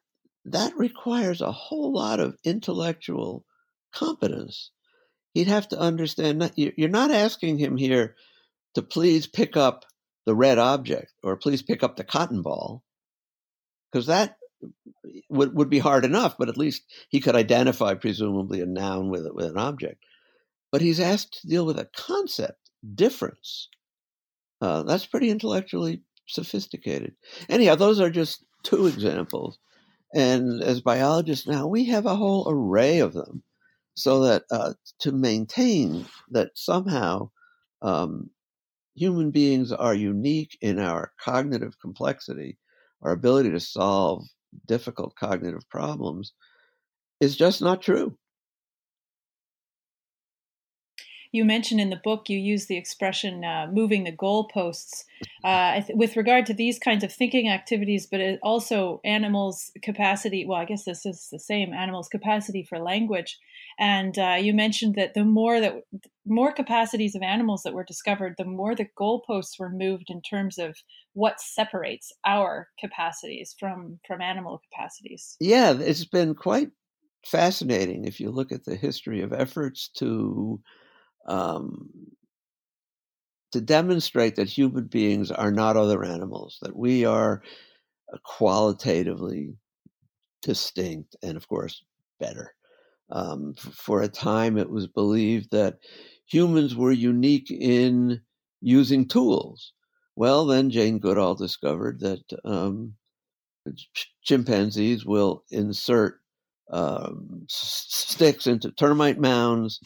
[0.44, 3.44] that requires a whole lot of intellectual
[3.92, 4.70] competence.
[5.32, 6.42] He'd have to understand.
[6.42, 8.16] That you're not asking him here
[8.74, 9.84] to please pick up
[10.26, 12.82] the red object or please pick up the cotton ball,
[13.90, 14.36] because that
[15.28, 16.36] would, would be hard enough.
[16.38, 20.04] But at least he could identify, presumably, a noun with with an object.
[20.72, 22.58] But he's asked to deal with a concept
[22.94, 23.68] difference
[24.64, 27.14] uh, that's pretty intellectually sophisticated.
[27.50, 29.58] Anyhow, those are just two examples.
[30.14, 33.42] And as biologists now, we have a whole array of them
[33.94, 37.30] so that uh, to maintain that somehow
[37.82, 38.30] um,
[38.94, 42.56] human beings are unique in our cognitive complexity,
[43.02, 44.24] our ability to solve
[44.66, 46.32] difficult cognitive problems,
[47.20, 48.16] is just not true.
[51.34, 55.02] you mentioned in the book you use the expression uh, moving the goalposts
[55.42, 60.46] uh, with regard to these kinds of thinking activities, but also animals' capacity.
[60.46, 63.40] Well, I guess this is the same animals' capacity for language.
[63.78, 65.74] And uh, you mentioned that the more that
[66.26, 70.58] more capacities of animals that were discovered, the more the goalposts were moved in terms
[70.58, 70.76] of
[71.12, 75.36] what separates our capacities from from animal capacities.
[75.40, 76.70] Yeah, it's been quite
[77.26, 80.60] fascinating if you look at the history of efforts to
[81.26, 81.90] um,
[83.52, 87.42] to demonstrate that human beings are not other animals, that we are
[88.12, 89.54] uh, qualitatively
[90.42, 91.84] distinct and, of course,
[92.18, 92.54] better.
[93.10, 95.78] Um, for a time, it was believed that
[96.26, 98.20] humans were unique in
[98.60, 99.72] using tools.
[100.16, 102.94] Well, then Jane Goodall discovered that um,
[104.22, 106.20] chimpanzees will insert
[106.70, 109.80] um, sticks into termite mounds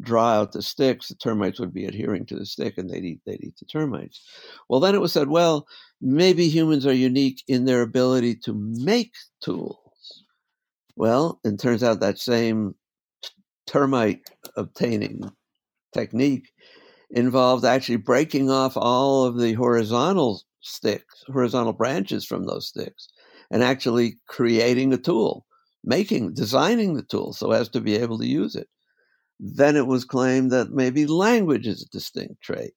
[0.00, 3.20] draw out the sticks, the termites would be adhering to the stick and they'd eat,
[3.24, 4.20] they'd eat the termites.
[4.68, 5.66] Well, then it was said, well,
[6.00, 9.12] maybe humans are unique in their ability to make
[9.42, 9.78] tools.
[10.96, 12.74] Well, it turns out that same
[13.66, 15.30] termite obtaining
[15.92, 16.52] technique
[17.10, 23.08] involved actually breaking off all of the horizontal sticks, horizontal branches from those sticks,
[23.50, 25.46] and actually creating a tool,
[25.84, 28.68] making, designing the tool so as to be able to use it.
[29.40, 32.74] Then it was claimed that maybe language is a distinct trait.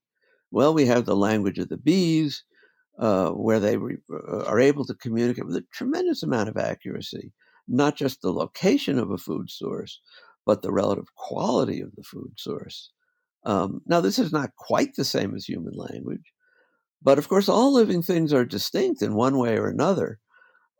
[0.51, 2.43] Well, we have the language of the bees,
[2.99, 7.33] uh, where they re- uh, are able to communicate with a tremendous amount of accuracy,
[7.67, 9.99] not just the location of a food source,
[10.45, 12.91] but the relative quality of the food source.
[13.45, 16.33] Um, now, this is not quite the same as human language,
[17.01, 20.19] but of course, all living things are distinct in one way or another.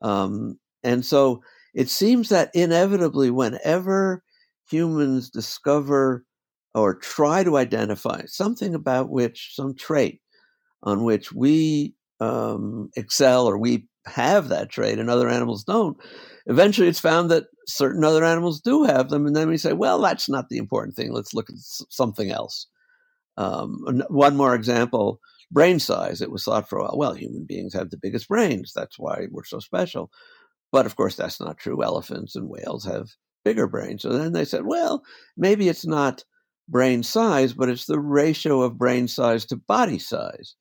[0.02, 1.42] Um, and so
[1.74, 4.24] it seems that inevitably, whenever
[4.70, 6.26] humans discover
[6.74, 10.22] or try to identify something about which, some trait
[10.84, 15.98] on which we um, excel or we have that trait and other animals don't,
[16.46, 19.26] eventually it's found that certain other animals do have them.
[19.26, 21.12] And then we say, well, that's not the important thing.
[21.12, 22.68] Let's look at something else.
[23.38, 25.20] Um, one more example
[25.52, 26.22] brain size.
[26.22, 28.74] It was thought for a while, well, human beings have the biggest brains.
[28.76, 30.12] That's why we're so special.
[30.72, 31.84] But of course, that's not true.
[31.84, 33.12] Elephants and whales have
[33.46, 34.02] bigger brains.
[34.02, 35.04] So then they said, well,
[35.38, 36.26] maybe it's not
[36.68, 40.56] brain size, but it's the ratio of brain size to body size.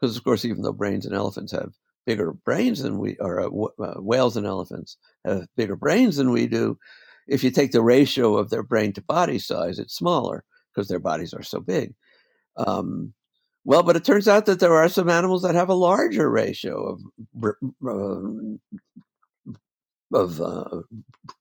[0.00, 1.72] Because, of course, even though brains and elephants have
[2.08, 4.96] bigger brains than we, or uh, uh, whales and elephants
[5.26, 6.78] have bigger brains than we do,
[7.26, 10.42] if you take the ratio of their brain to body size, it's smaller
[10.72, 11.94] because their bodies are so big.
[12.56, 13.12] Um,
[13.66, 16.96] well, but it turns out that there are some animals that have a larger ratio
[16.96, 17.02] of
[17.86, 18.56] uh,
[20.14, 20.80] of uh,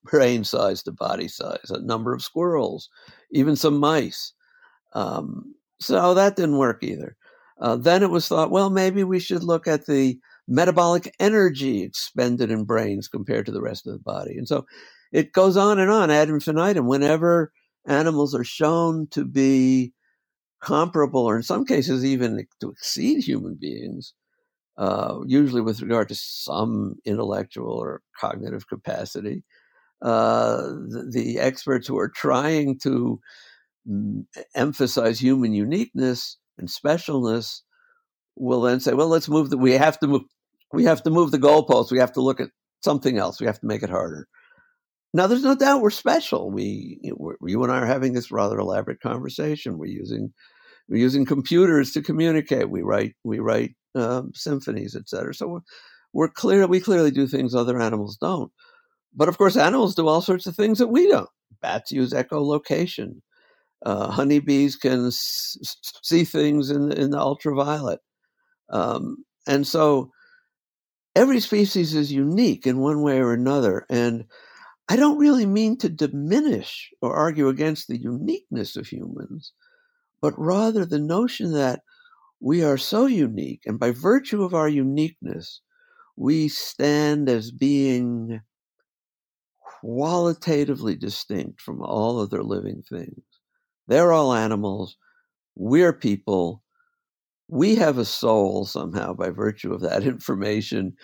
[0.03, 2.89] brain size to body size, a number of squirrels,
[3.31, 4.33] even some mice.
[4.91, 7.15] Um, so that didn't work either.
[7.61, 12.51] Uh, then it was thought, well, maybe we should look at the metabolic energy expended
[12.51, 14.37] in brains compared to the rest of the body.
[14.37, 14.65] And so
[15.11, 16.87] it goes on and on ad infinitum.
[16.87, 17.51] Whenever
[17.87, 19.93] animals are shown to be
[20.61, 24.13] comparable, or in some cases even to exceed human beings,
[24.77, 29.43] uh, usually with regard to some intellectual or cognitive capacity.
[30.01, 30.57] Uh,
[30.89, 33.19] the, the, experts who are trying to
[33.89, 34.23] mm,
[34.55, 37.61] emphasize human uniqueness and specialness
[38.35, 39.57] will then say, "Well, let's move the.
[39.57, 40.23] We have to move.
[40.73, 41.91] We have to move the goalposts.
[41.91, 42.49] We have to look at
[42.83, 43.39] something else.
[43.39, 44.27] We have to make it harder."
[45.13, 46.51] Now, there's no doubt we're special.
[46.51, 49.77] We, you and I are having this rather elaborate conversation.
[49.77, 50.33] We're using
[50.89, 52.69] we're using computers to communicate.
[52.69, 55.33] We write we write um, symphonies, etc.
[55.33, 55.59] So we're,
[56.13, 56.67] we're clear.
[56.67, 58.51] We clearly do things other animals don't.
[59.15, 61.29] But of course, animals do all sorts of things that we don't.
[61.61, 63.21] Bats use echolocation.
[63.85, 65.57] Uh, honeybees can s-
[66.03, 67.99] see things in the, in the ultraviolet,
[68.71, 70.11] um, and so
[71.17, 73.87] every species is unique in one way or another.
[73.89, 74.25] And
[74.87, 79.51] I don't really mean to diminish or argue against the uniqueness of humans,
[80.21, 81.81] but rather the notion that
[82.39, 85.61] we are so unique, and by virtue of our uniqueness,
[86.15, 88.41] we stand as being
[89.81, 93.23] qualitatively distinct from all other living things.
[93.87, 94.97] They're all animals.
[95.55, 96.61] We're people.
[97.47, 100.95] We have a soul somehow by virtue of that information.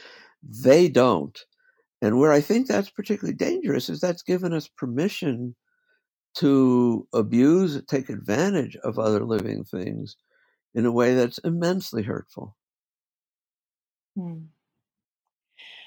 [0.41, 1.39] They don't.
[2.01, 5.55] And where I think that's particularly dangerous is that's given us permission
[6.35, 10.17] to abuse, take advantage of other living things
[10.73, 12.57] in a way that's immensely hurtful.
[14.15, 14.45] Hmm.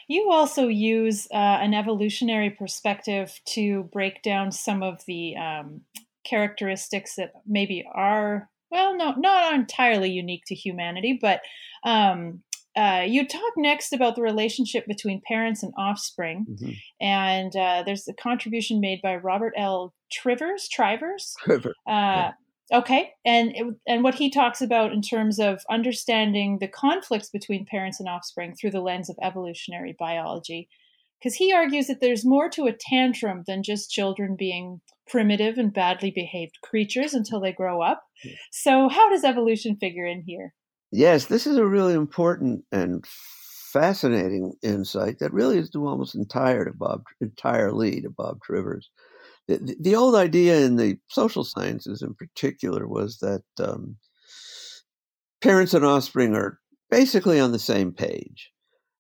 [0.09, 5.81] You also use uh, an evolutionary perspective to break down some of the um,
[6.25, 11.41] characteristics that maybe are, well, no, not entirely unique to humanity, but
[11.85, 12.43] um,
[12.77, 16.73] uh, you talk next about the relationship between parents and offspring, mm-hmm.
[17.01, 19.95] and uh, there's a contribution made by Robert L.
[20.13, 20.69] Trivers.
[20.69, 21.35] Trivers.
[21.43, 21.71] Triver.
[21.87, 22.33] Uh, yeah.
[22.73, 28.01] Okay, and and what he talks about in terms of understanding the conflicts between parents
[28.01, 30.69] and offspring through the lens of evolutionary biology,
[31.19, 35.73] because he argues that there's more to a tantrum than just children being primitive and
[35.73, 38.03] badly behaved creatures until they grow up.
[38.51, 40.55] So, how does evolution figure in here?
[40.93, 43.05] Yes, this is a really important and
[43.73, 48.91] fascinating insight that really is due almost entire to Bob entirely to Bob Trivers
[49.49, 53.97] the, the old idea in the social sciences in particular was that um,
[55.41, 56.59] parents and offspring are
[56.91, 58.51] basically on the same page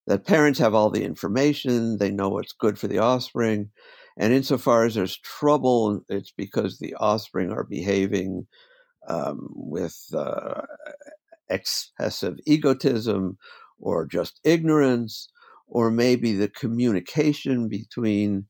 [0.07, 3.71] that parents have all the information they know what's good for the offspring
[4.17, 8.47] and insofar as there's trouble it's because the offspring are behaving
[9.09, 10.63] um, with uh,
[11.49, 13.39] excessive egotism
[13.79, 15.29] or just ignorance
[15.69, 18.47] or maybe the communication between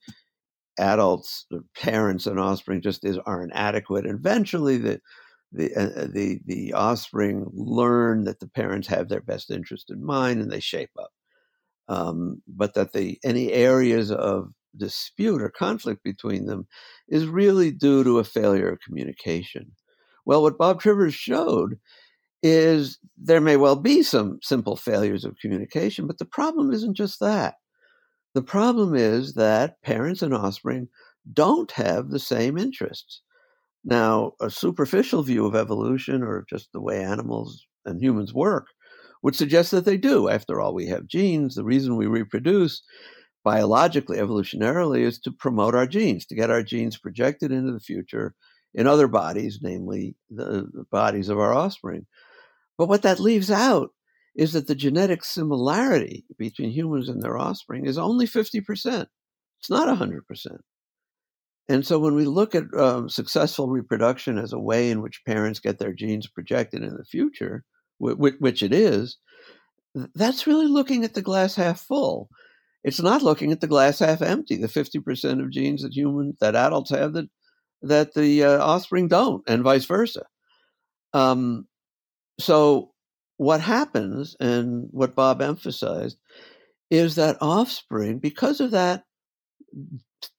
[0.79, 4.07] adults, parents, and offspring just is aren't adequate.
[4.07, 5.01] And eventually, the
[5.53, 10.41] the uh, the the offspring learn that the parents have their best interest in mind,
[10.41, 11.11] and they shape up.
[11.89, 16.66] Um, but that the any areas of dispute or conflict between them
[17.09, 19.72] is really due to a failure of communication.
[20.24, 21.79] Well, what Bob Trivers showed
[22.43, 27.20] is there may well be some simple failures of communication, but the problem isn't just
[27.20, 27.55] that.
[28.35, 30.89] The problem is that parents and offspring
[31.33, 33.22] don't have the same interests.
[33.85, 38.66] Now, a superficial view of evolution or just the way animals and humans work
[39.22, 40.29] would suggest that they do.
[40.29, 41.55] After all, we have genes.
[41.55, 42.83] The reason we reproduce
[43.47, 48.34] biologically, evolutionarily, is to promote our genes, to get our genes projected into the future
[48.74, 52.07] in other bodies, namely the, the bodies of our offspring.
[52.76, 53.90] But what that leaves out
[54.34, 59.07] is that the genetic similarity between humans and their offspring is only 50%.
[59.61, 60.22] It's not 100%.
[61.68, 65.61] And so when we look at um, successful reproduction as a way in which parents
[65.61, 67.62] get their genes projected in the future,
[67.99, 69.18] which, which it is,
[70.16, 72.28] that's really looking at the glass half full.
[72.87, 76.55] It's not looking at the glass half empty, the 50% of genes that humans, that
[76.55, 77.28] adults have that,
[77.82, 80.24] that the uh, offspring don't, and vice versa.
[81.12, 81.66] Um,
[82.39, 82.93] so
[83.39, 86.16] what happens, and what Bob emphasized,
[86.89, 89.03] is that offspring, because of that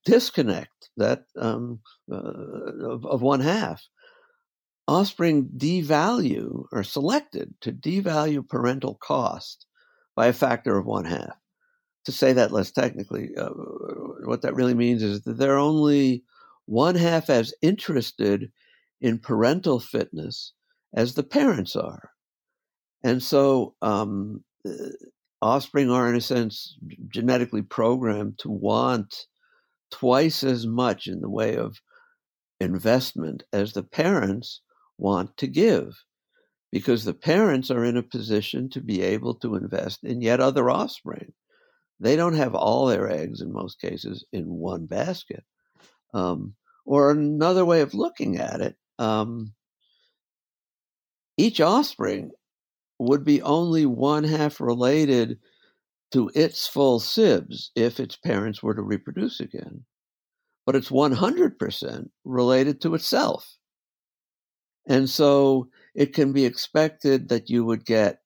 [0.06, 3.84] disconnect that um, uh, of, of one half,
[4.88, 9.66] offspring devalue or selected to devalue parental cost
[10.16, 11.36] by a factor of one half.
[12.08, 13.50] To say that less technically, uh,
[14.24, 16.24] what that really means is that they're only
[16.66, 18.50] one half as interested
[19.02, 20.54] in parental fitness
[20.94, 22.12] as the parents are.
[23.04, 24.72] And so um, uh,
[25.42, 26.78] offspring are, in a sense,
[27.10, 29.26] genetically programmed to want
[29.92, 31.82] twice as much in the way of
[32.62, 34.62] investment as the parents
[34.98, 36.06] want to give
[36.72, 40.70] because the parents are in a position to be able to invest in yet other
[40.70, 41.34] offspring.
[42.00, 45.44] They don't have all their eggs in most cases in one basket.
[46.14, 49.54] Um, or another way of looking at it, um,
[51.38, 52.32] each offspring
[53.00, 55.40] would be only one half related
[56.12, 59.84] to its full sibs if its parents were to reproduce again.
[60.66, 63.58] But it's 100% related to itself.
[64.88, 68.20] And so it can be expected that you would get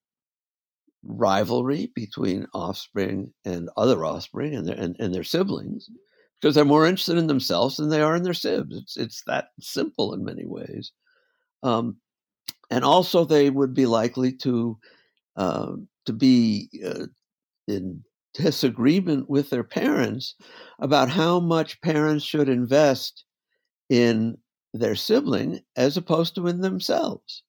[1.03, 5.89] rivalry between offspring and other offspring and their, and, and their siblings
[6.39, 8.75] because they're more interested in themselves than they are in their sibs.
[8.75, 10.91] It's, it's that simple in many ways.
[11.63, 11.97] Um,
[12.69, 14.77] and also, they would be likely to
[15.35, 15.73] uh,
[16.05, 17.07] to be uh,
[17.67, 20.35] in disagreement with their parents
[20.79, 23.25] about how much parents should invest
[23.89, 24.37] in
[24.73, 27.43] their sibling as opposed to in themselves.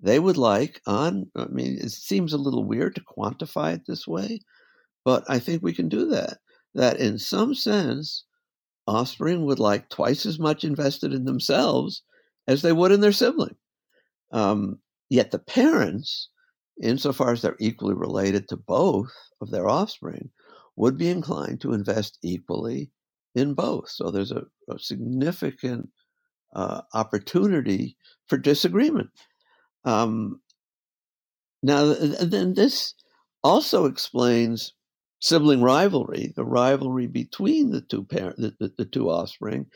[0.00, 4.06] They would like on, I mean, it seems a little weird to quantify it this
[4.06, 4.40] way,
[5.04, 6.38] but I think we can do that.
[6.74, 8.24] That in some sense,
[8.86, 12.02] offspring would like twice as much invested in themselves
[12.46, 13.56] as they would in their sibling.
[14.32, 16.28] Um, yet the parents
[16.82, 20.30] insofar as they're equally related to both of their offspring,
[20.76, 22.90] would be inclined to invest equally
[23.34, 23.88] in both.
[23.88, 25.88] So there's a, a significant
[26.54, 27.96] uh, opportunity
[28.28, 29.10] for disagreement.
[29.86, 30.40] Um,
[31.62, 32.94] now, then this
[33.42, 34.74] also explains
[35.20, 39.66] sibling rivalry, the rivalry between the two parent, the, the, the two offspring,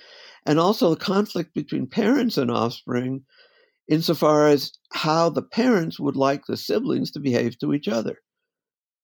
[0.45, 3.25] and also the conflict between parents and offspring
[3.89, 8.19] insofar as how the parents would like the siblings to behave to each other.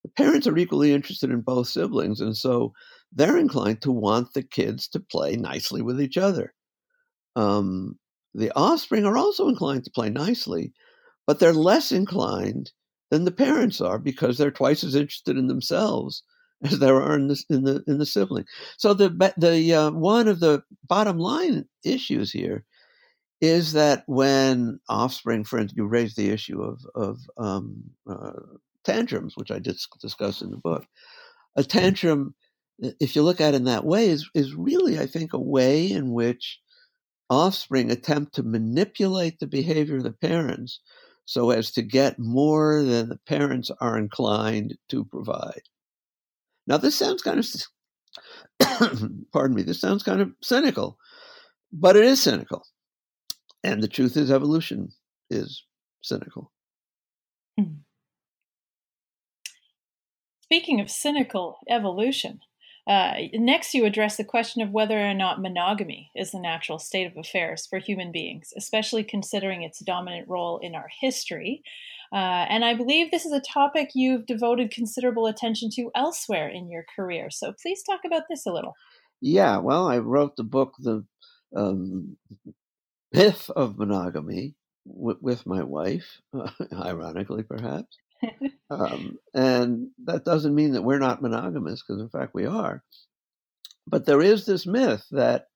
[0.04, 2.72] The parents are equally interested in both siblings, and so
[3.12, 6.54] they're inclined to want the kids to play nicely with each other.
[7.34, 7.98] Um,
[8.34, 10.72] the offspring are also inclined to play nicely,
[11.26, 12.72] but they're less inclined
[13.10, 16.22] than the parents are because they're twice as interested in themselves
[16.64, 18.44] as there are in the in the in the sibling.
[18.78, 22.64] So the the uh, one of the bottom line issues here
[23.40, 28.40] is that when offspring, friends, you raise the issue of of um, uh,
[28.84, 30.86] tantrums, which I did discuss in the book.
[31.56, 32.34] A tantrum,
[32.78, 35.90] if you look at it in that way, is is really, I think, a way
[35.90, 36.58] in which
[37.28, 40.80] offspring attempt to manipulate the behavior of the parents
[41.26, 45.62] so as to get more than the parents are inclined to provide.
[46.66, 49.00] Now, this sounds kind of,
[49.32, 50.98] pardon me, this sounds kind of cynical,
[51.72, 52.64] but it is cynical
[53.66, 54.90] and the truth is, evolution
[55.28, 55.64] is
[56.02, 56.52] cynical.
[57.58, 57.80] Hmm.
[60.42, 62.38] Speaking of cynical evolution,
[62.86, 67.06] uh, next you address the question of whether or not monogamy is the natural state
[67.06, 71.62] of affairs for human beings, especially considering its dominant role in our history.
[72.12, 76.70] Uh, and I believe this is a topic you've devoted considerable attention to elsewhere in
[76.70, 77.30] your career.
[77.30, 78.74] So please talk about this a little.
[79.20, 81.04] Yeah, well, I wrote the book, The
[81.54, 82.16] um,
[83.12, 84.54] myth of monogamy
[84.86, 86.20] w- with my wife,
[86.72, 87.96] ironically perhaps.
[88.70, 92.82] um, and that doesn't mean that we're not monogamous, because in fact we are.
[93.86, 95.46] But there is this myth that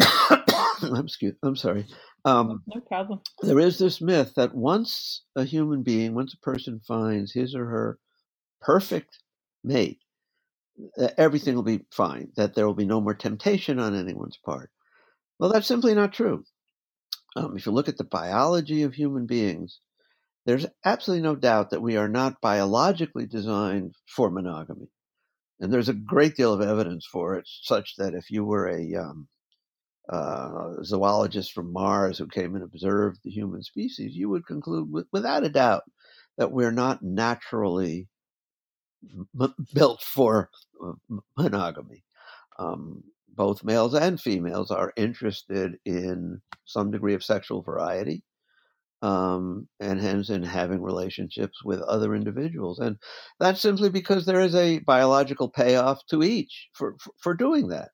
[0.00, 1.86] I'm excuse, I'm sorry.
[2.24, 3.20] Um, no problem.
[3.40, 7.66] There is this myth that once a human being, once a person finds his or
[7.66, 7.98] her
[8.60, 9.18] perfect
[9.64, 9.98] mate,
[11.18, 12.28] everything will be fine.
[12.36, 14.70] That there will be no more temptation on anyone's part.
[15.38, 16.44] Well, that's simply not true.
[17.34, 19.80] Um, if you look at the biology of human beings,
[20.44, 24.90] there's absolutely no doubt that we are not biologically designed for monogamy.
[25.60, 28.94] And there's a great deal of evidence for it, such that if you were a
[28.96, 29.28] um,
[30.08, 35.06] uh, zoologist from Mars who came and observed the human species, you would conclude with,
[35.12, 35.84] without a doubt
[36.38, 38.08] that we're not naturally
[39.40, 40.50] m- built for
[40.84, 40.92] uh,
[41.38, 42.02] monogamy.
[42.58, 48.24] Um, both males and females are interested in some degree of sexual variety
[49.02, 52.78] um, and hence in having relationships with other individuals.
[52.78, 52.96] And
[53.40, 57.90] that's simply because there is a biological payoff to each for, for, for doing that.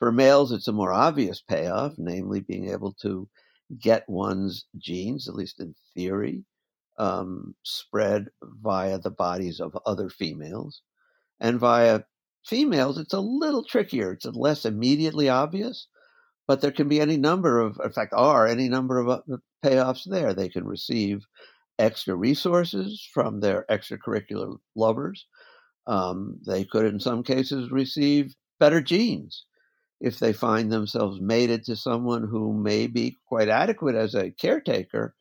[0.00, 3.28] For males, it's a more obvious payoff, namely being able to
[3.80, 6.44] get one's genes, at least in theory,
[6.98, 10.82] um, spread via the bodies of other females.
[11.40, 12.02] And via
[12.44, 14.12] females, it's a little trickier.
[14.12, 15.86] It's less immediately obvious,
[16.48, 20.04] but there can be any number of, in fact, are any number of uh, payoffs
[20.04, 20.32] there.
[20.32, 21.26] They can receive
[21.78, 25.26] extra resources from their extracurricular lovers.
[25.86, 29.44] Um, they could, in some cases, receive better genes
[30.00, 35.14] if they find themselves mated to someone who may be quite adequate as a caretaker,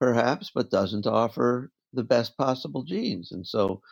[0.00, 3.30] perhaps, but doesn't offer the best possible genes.
[3.30, 3.82] And so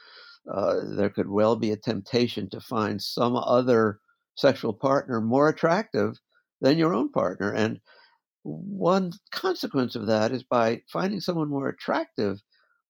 [0.51, 4.01] uh, there could well be a temptation to find some other
[4.37, 6.19] sexual partner more attractive
[6.61, 7.53] than your own partner.
[7.53, 7.81] And
[8.43, 12.41] one consequence of that is by finding someone more attractive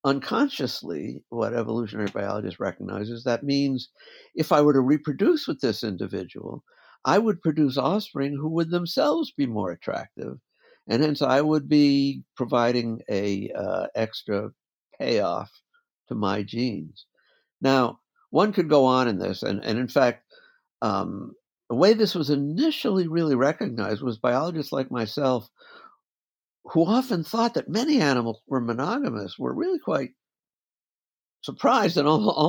[0.05, 3.91] unconsciously, what evolutionary biologists recognize is that means
[4.35, 6.65] if I were to reproduce with this individual,
[7.05, 10.39] I would produce offspring who would themselves be more attractive.
[10.89, 14.51] And hence, I would be providing a uh, extra
[14.99, 15.51] payoff
[16.09, 17.07] to my genes.
[17.61, 18.01] Now,
[18.31, 20.25] one could go on in this, and, and in fact,
[20.83, 21.33] um,
[21.71, 25.49] the way this was initially really recognized was biologists like myself,
[26.65, 30.11] who often thought that many animals were monogamous, were really quite
[31.43, 32.09] surprised and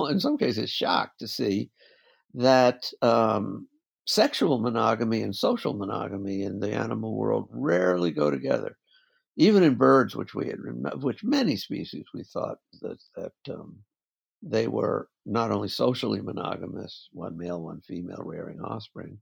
[0.10, 1.70] in some cases shocked to see
[2.34, 3.68] that um,
[4.08, 8.76] sexual monogamy and social monogamy in the animal world rarely go together.
[9.38, 10.58] Even in birds, which we had,
[11.04, 13.78] which many species we thought that that um,
[14.42, 19.20] they were not only socially monogamous, one male, one female rearing offspring,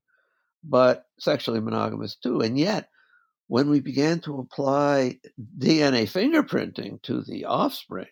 [0.63, 2.41] but sexually monogamous too.
[2.41, 2.89] And yet,
[3.47, 5.19] when we began to apply
[5.57, 8.07] DNA fingerprinting to the offspring,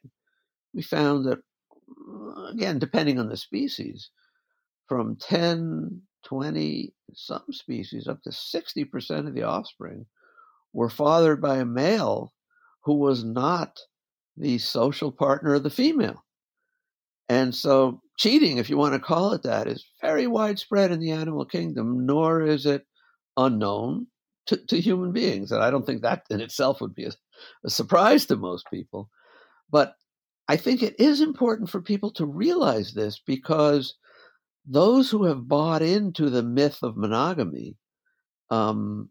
[0.73, 4.09] we found that, uh, again, depending on the species,
[4.87, 10.05] from 10, 20, some species, up to 60% of the offspring
[10.73, 12.33] were fathered by a male
[12.83, 13.79] who was not
[14.35, 16.23] the social partner of the female.
[17.29, 21.11] And so cheating, if you want to call it that, is very widespread in the
[21.11, 22.85] animal kingdom, nor is it
[23.35, 24.07] unknown
[24.47, 25.51] to, to human beings.
[25.51, 27.11] And I don't think that in itself would be a,
[27.65, 29.09] a surprise to most people.
[29.69, 29.95] But
[30.47, 33.95] I think it is important for people to realize this because
[34.65, 37.75] those who have bought into the myth of monogamy
[38.49, 39.09] um,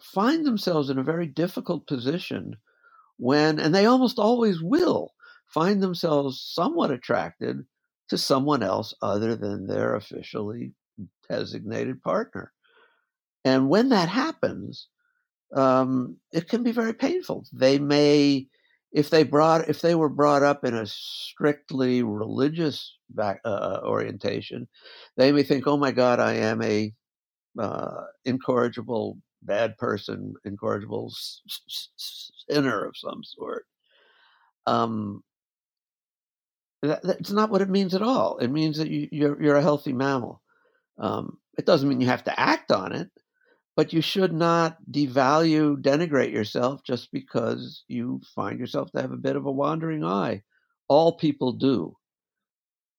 [0.00, 2.56] find themselves in a very difficult position
[3.16, 5.12] when, and they almost always will,
[5.56, 7.64] find themselves somewhat attracted
[8.10, 10.74] to someone else other than their officially
[11.30, 12.52] designated partner.
[13.42, 14.88] And when that happens,
[15.54, 17.46] um, it can be very painful.
[17.54, 18.48] They may,
[18.92, 23.80] if they brought, if they were brought up in a strictly religious back, uh, uh
[23.82, 24.68] orientation,
[25.16, 26.92] they may think, "Oh my God, I am a
[27.58, 31.14] uh, incorrigible bad person, incorrigible
[31.96, 33.64] sinner of some sort."
[34.66, 35.22] Um,
[36.86, 38.38] that, that's not what it means at all.
[38.38, 40.42] It means that you, you're, you're a healthy mammal.
[40.98, 43.10] Um, it doesn't mean you have to act on it,
[43.76, 49.16] but you should not devalue, denigrate yourself just because you find yourself to have a
[49.16, 50.42] bit of a wandering eye.
[50.88, 51.96] All people do.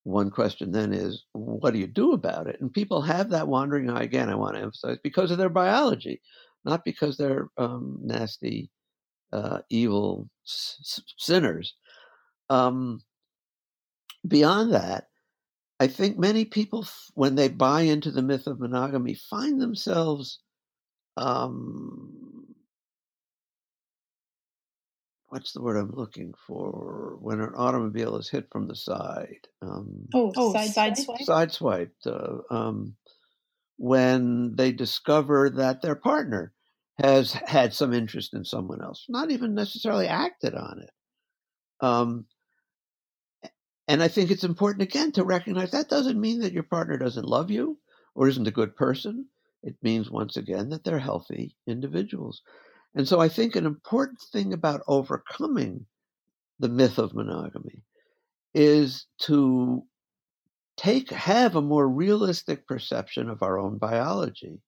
[0.04, 2.62] One question then is, what do you do about it?
[2.62, 6.22] And people have that wandering eye, again, I want to emphasize, because of their biology,
[6.64, 8.70] not because they're um, nasty,
[9.34, 11.76] uh, evil s- sinners.
[12.50, 13.02] Um,
[14.28, 15.08] beyond that,
[15.80, 20.40] I think many people, when they buy into the myth of monogamy, find themselves
[21.18, 22.28] um,
[25.28, 27.18] what's the word I'm looking for?
[27.20, 29.48] When an automobile is hit from the side.
[29.62, 31.22] Um, oh, oh, side, side swipe.
[31.22, 32.08] Side swiped.
[32.08, 32.96] Uh, um,
[33.78, 36.54] when they discover that their partner
[37.00, 41.86] has had some interest in someone else, not even necessarily acted on it.
[41.86, 42.26] Um,
[43.88, 47.26] and I think it's important again to recognize that doesn't mean that your partner doesn't
[47.26, 47.78] love you
[48.16, 49.28] or isn't a good person.
[49.64, 52.42] It means once again that they're healthy individuals.
[52.96, 55.86] And so I think an important thing about overcoming
[56.60, 57.84] the myth of monogamy
[58.54, 59.84] is to
[60.78, 64.62] take have a more realistic perception of our own biology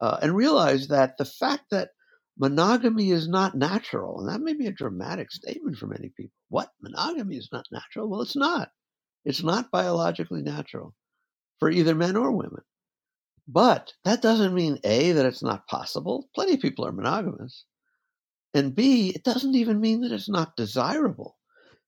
[0.00, 1.90] uh, and realize that the fact that
[2.42, 6.34] monogamy is not natural and that may be a dramatic statement for many people.
[6.48, 6.72] What?
[6.82, 8.08] Monogamy is not natural?
[8.08, 8.72] Well it's not.
[9.24, 10.92] It's not biologically natural
[11.60, 12.62] for either men or women.
[13.46, 16.28] But that doesn't mean a that it's not possible.
[16.34, 17.64] Plenty of people are monogamous.
[18.54, 21.38] And b it doesn't even mean that it's not desirable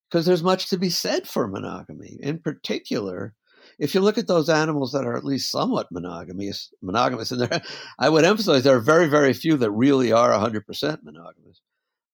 [0.09, 2.16] because there's much to be said for monogamy.
[2.22, 3.34] In particular,
[3.79, 7.62] if you look at those animals that are at least somewhat monogamous, monogamous, and there,
[7.99, 10.62] I would emphasize there are very, very few that really are 100%
[11.03, 11.61] monogamous.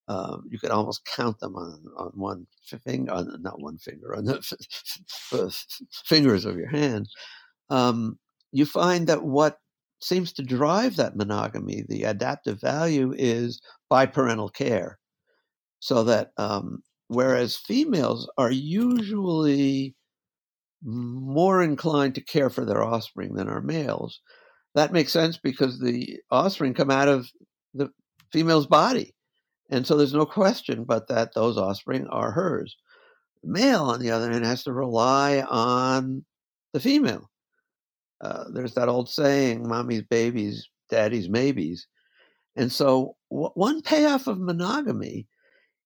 [0.09, 2.47] Um, you could almost count them on, on one
[2.85, 4.53] finger, on, not one finger, on the f-
[5.33, 5.67] f-
[6.05, 7.09] fingers of your hand.
[7.69, 8.19] Um,
[8.51, 9.59] you find that what
[10.01, 14.99] seems to drive that monogamy, the adaptive value, is biparental care.
[15.79, 19.95] So that um, whereas females are usually
[20.83, 24.21] more inclined to care for their offspring than are males.
[24.75, 27.31] That makes sense because the offspring come out of
[27.75, 27.91] the
[28.33, 29.15] female's body.
[29.71, 32.77] And so there's no question but that those offspring are hers.
[33.43, 36.25] The male, on the other hand, has to rely on
[36.73, 37.31] the female.
[38.21, 41.87] Uh, there's that old saying, mommy's babies, daddy's maybes.
[42.57, 45.27] And so, w- one payoff of monogamy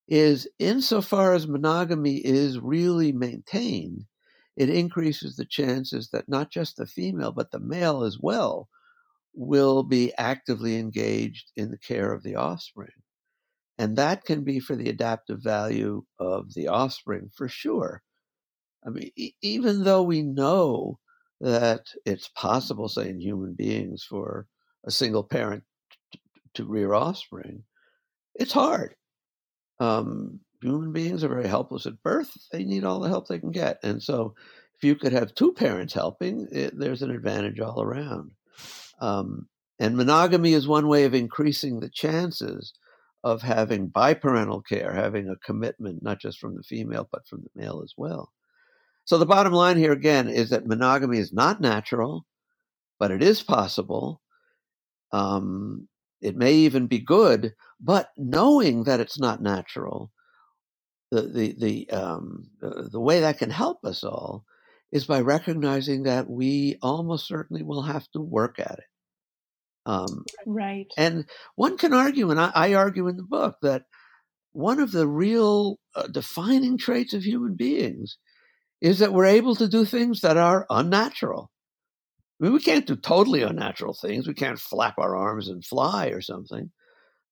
[0.08, 4.04] is insofar as monogamy is really maintained,
[4.56, 8.68] it increases the chances that not just the female, but the male as well
[9.34, 12.92] will be actively engaged in the care of the offspring.
[13.78, 18.02] And that can be for the adaptive value of the offspring for sure.
[18.86, 21.00] I mean, e- even though we know
[21.40, 24.46] that it's possible, say, in human beings for
[24.84, 25.64] a single parent
[26.12, 26.18] to,
[26.54, 27.64] to rear offspring,
[28.36, 28.94] it's hard
[29.80, 32.32] um, human beings are very helpless at birth.
[32.50, 33.78] They need all the help they can get.
[33.82, 34.34] And so,
[34.76, 38.32] if you could have two parents helping, it, there's an advantage all around.
[39.00, 39.48] Um,
[39.78, 42.72] and monogamy is one way of increasing the chances
[43.22, 47.50] of having biparental care, having a commitment, not just from the female, but from the
[47.54, 48.32] male as well.
[49.04, 52.24] So, the bottom line here again is that monogamy is not natural,
[52.98, 54.22] but it is possible.
[55.12, 55.88] Um,
[56.22, 60.10] it may even be good, but knowing that it's not natural,
[61.14, 64.44] the the the um, the, the way that can help us all
[64.90, 68.84] is by recognizing that we almost certainly will have to work at it.
[69.86, 70.86] Um, right.
[70.96, 73.82] And one can argue, and I, I, argue in the book, that
[74.52, 78.16] one of the real uh, defining traits of human beings
[78.80, 81.50] is that we're able to do things that are unnatural.
[82.40, 84.26] I mean, we can't do totally unnatural things.
[84.26, 86.70] We can't flap our arms and fly or something.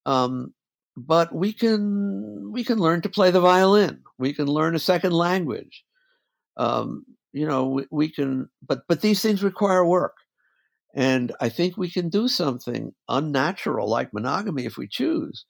[0.05, 0.53] Um,
[0.97, 4.03] but we can we can learn to play the violin.
[4.19, 5.85] We can learn a second language.
[6.57, 10.17] Um, you know, we, we can, but but these things require work,
[10.95, 15.47] and I think we can do something unnatural like monogamy if we choose.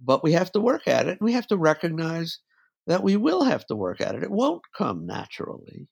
[0.00, 2.40] But we have to work at it, and we have to recognize
[2.86, 4.22] that we will have to work at it.
[4.22, 5.88] It won't come naturally.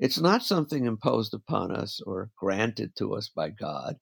[0.00, 3.96] It's not something imposed upon us or granted to us by God.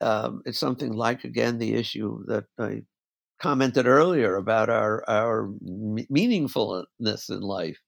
[0.00, 2.82] Um, it's something like, again, the issue that I
[3.42, 7.78] commented earlier about our, our meaningfulness in life.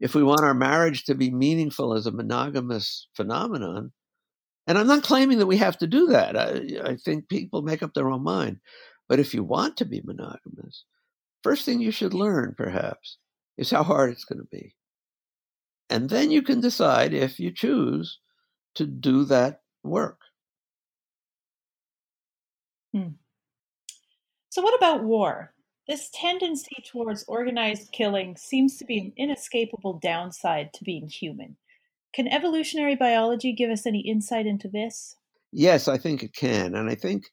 [0.00, 3.92] If we want our marriage to be meaningful as a monogamous phenomenon,
[4.66, 6.36] and I'm not claiming that we have to do that.
[6.36, 8.58] I, I think people make up their own mind.
[9.08, 10.84] But if you want to be monogamous,
[11.42, 13.18] first thing you should learn, perhaps,
[13.56, 14.74] is how hard it's going to be.
[15.90, 18.18] And then you can decide if you choose
[18.76, 20.18] to do that work.
[22.94, 23.08] Hmm.
[24.52, 25.54] So, what about war?
[25.88, 31.56] This tendency towards organized killing seems to be an inescapable downside to being human.
[32.12, 35.16] Can evolutionary biology give us any insight into this?
[35.52, 36.74] Yes, I think it can.
[36.74, 37.30] And I think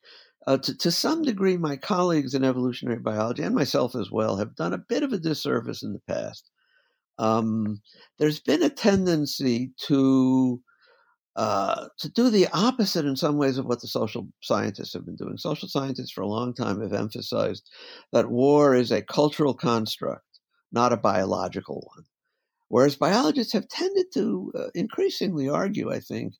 [0.47, 4.55] uh, to, to some degree, my colleagues in evolutionary biology and myself as well have
[4.55, 6.49] done a bit of a disservice in the past
[7.19, 7.81] um,
[8.17, 10.61] there's been a tendency to
[11.39, 15.15] uh, to do the opposite in some ways of what the social scientists have been
[15.15, 15.37] doing.
[15.37, 17.69] Social scientists for a long time have emphasized
[18.11, 20.41] that war is a cultural construct,
[20.73, 22.03] not a biological one.
[22.67, 26.33] Whereas biologists have tended to uh, increasingly argue, I think,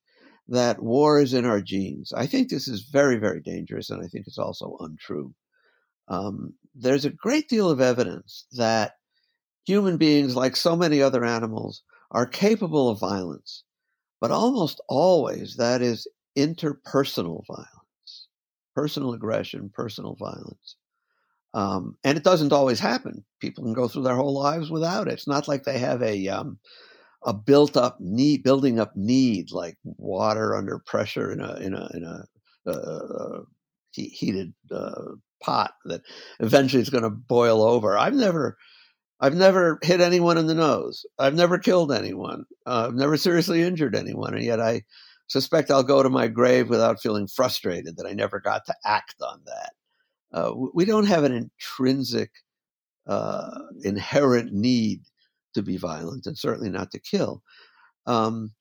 [0.50, 2.12] that war is in our genes.
[2.12, 5.34] I think this is very, very dangerous, and I think it's also untrue.
[6.10, 8.95] Um, there's a great deal of evidence that
[9.66, 13.64] human beings, like so many other animals, are capable of violence
[14.22, 16.08] but almost always that is
[16.38, 18.28] interpersonal violence,
[18.76, 20.76] personal aggression, personal violence.
[21.54, 23.26] Um, and it doesn't always happen.
[23.40, 25.14] People can go through their whole lives without it.
[25.14, 26.60] It's not like they have a um,
[27.24, 31.90] a built up need, building up need like water under pressure in a in a
[31.94, 32.26] in a
[32.68, 33.42] uh, uh
[33.94, 35.02] heated uh,
[35.42, 36.02] pot that
[36.40, 37.98] eventually is going to boil over.
[37.98, 38.58] I've never
[39.22, 41.06] I've never hit anyone in the nose.
[41.18, 42.46] I've never killed anyone.
[42.66, 44.34] Uh, I've never seriously injured anyone.
[44.34, 44.84] And yet I
[45.28, 49.16] suspect I'll go to my grave without feeling frustrated that I never got to act
[49.22, 49.74] on that.
[50.32, 52.32] Uh, we don't have an intrinsic,
[53.08, 55.02] uh, inherent need
[55.54, 57.44] to be violent and certainly not to kill.
[58.06, 58.52] Um,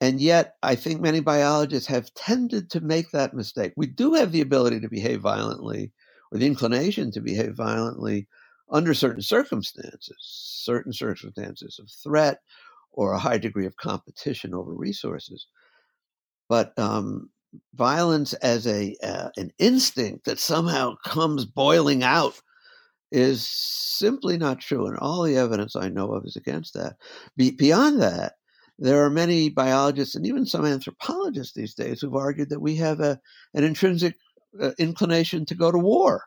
[0.00, 3.72] and yet, I think many biologists have tended to make that mistake.
[3.76, 5.92] We do have the ability to behave violently
[6.32, 8.26] or the inclination to behave violently
[8.72, 12.38] under certain circumstances, certain circumstances of threat
[12.90, 15.46] or a high degree of competition over resources.
[16.48, 17.30] But um,
[17.74, 22.40] violence as a uh, an instinct that somehow comes boiling out
[23.10, 26.96] is simply not true, and all the evidence I know of is against that.
[27.36, 28.34] Be- beyond that,
[28.78, 33.00] there are many biologists and even some anthropologists these days who've argued that we have
[33.00, 33.20] a
[33.54, 34.16] an intrinsic
[34.60, 36.24] uh, inclination to go to war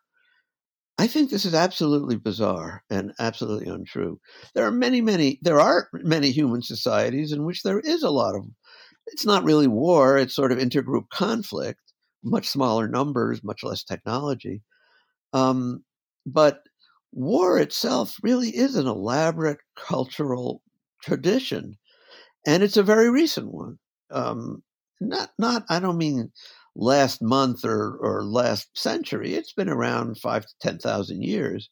[0.97, 4.19] I think this is absolutely bizarre and absolutely untrue.
[4.53, 8.35] There are many, many, there are many human societies in which there is a lot
[8.35, 8.45] of,
[9.07, 11.81] it's not really war, it's sort of intergroup conflict,
[12.23, 14.61] much smaller numbers, much less technology.
[15.33, 15.83] Um,
[16.25, 16.61] but
[17.11, 20.61] war itself really is an elaborate cultural
[21.03, 21.77] tradition,
[22.47, 23.77] and it's a very recent one.
[24.11, 24.63] Um,
[25.01, 26.31] not, not, I don't mean
[26.75, 29.33] last month or, or last century.
[29.33, 31.69] It's been around five to 10,000 years.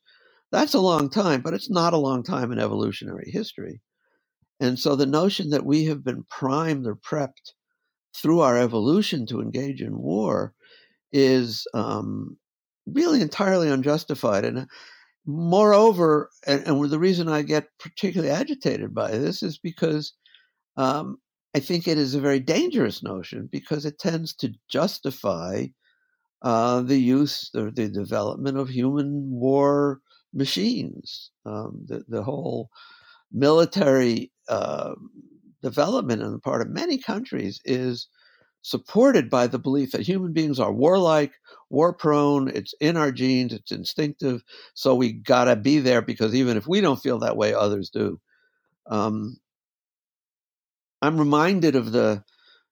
[0.51, 3.81] That's a long time, but it's not a long time in evolutionary history.
[4.59, 7.53] And so the notion that we have been primed or prepped
[8.15, 10.53] through our evolution to engage in war
[11.11, 12.37] is um,
[12.85, 14.45] really entirely unjustified.
[14.45, 14.65] And uh,
[15.25, 20.13] moreover, and, and, the reason I get particularly agitated by this is because
[20.77, 21.17] um,
[21.55, 25.67] I think it is a very dangerous notion because it tends to justify
[26.41, 30.01] uh, the use or the development of human war
[30.33, 31.31] machines.
[31.45, 32.69] Um, the, the whole
[33.31, 34.95] military uh,
[35.61, 38.07] development on the part of many countries is
[38.61, 41.33] supported by the belief that human beings are warlike,
[41.69, 44.43] war prone, it's in our genes, it's instinctive,
[44.73, 48.19] so we gotta be there because even if we don't feel that way, others do.
[48.87, 49.37] Um,
[51.03, 52.23] I'm reminded of the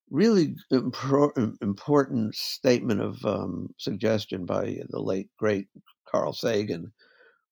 [0.10, 5.68] really important statement of um, suggestion by the late great
[6.10, 6.94] Carl Sagan,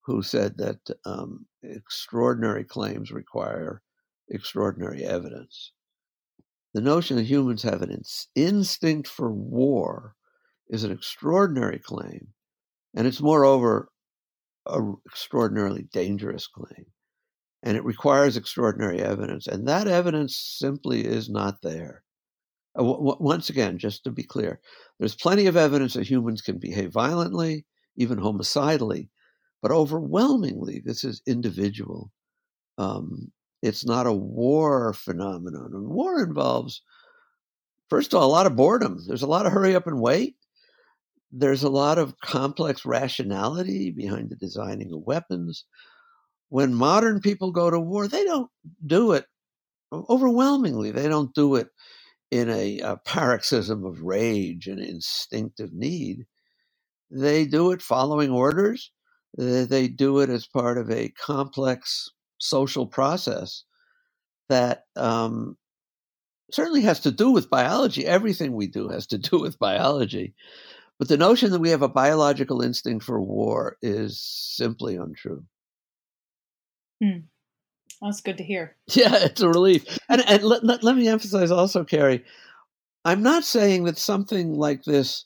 [0.06, 3.82] who said that um, extraordinary claims require
[4.30, 5.74] extraordinary evidence.
[6.74, 8.02] The notion that humans have an
[8.36, 10.16] instinct for war
[10.70, 12.30] is an extraordinary claim,
[12.96, 13.90] and it's moreover
[14.66, 16.86] an extraordinarily dangerous claim
[17.64, 19.47] and it requires extraordinary evidence.
[19.47, 22.03] And that evidence simply is not there.
[22.80, 24.60] Uh, once again, just to be clear,
[24.99, 27.66] there's plenty of evidence that humans can behave violently,
[27.97, 29.10] even homicidally,
[29.62, 32.12] but overwhelmingly, this is individual.
[32.78, 33.32] Um,
[33.62, 35.72] it's not a war phenomenon.
[35.74, 36.82] War involves,
[37.89, 38.99] first of all, a lot of boredom.
[39.05, 40.38] There's a lot of hurry up and wait.
[41.32, 45.66] There's a lot of complex rationality behind the designing of weapons
[46.50, 48.50] when modern people go to war, they don't
[48.86, 49.26] do it
[49.91, 50.91] overwhelmingly.
[50.91, 51.70] They don't do it
[52.32, 56.26] in a, a paroxysm of rage and instinctive need.
[57.10, 58.91] They do it following orders.
[59.38, 63.64] They do it as part of a complex social process
[64.47, 65.58] that um,
[66.52, 68.06] certainly has to do with biology.
[68.06, 70.34] Everything we do has to do with biology.
[70.97, 75.43] But the notion that we have a biological instinct for war is simply untrue.
[77.02, 77.20] Hmm.
[78.02, 78.76] That's good to hear.
[78.95, 79.86] Yeah, it's a relief.
[80.10, 82.24] And, and let, let, let me emphasize also, Carrie,
[83.06, 85.26] I'm not saying that something like this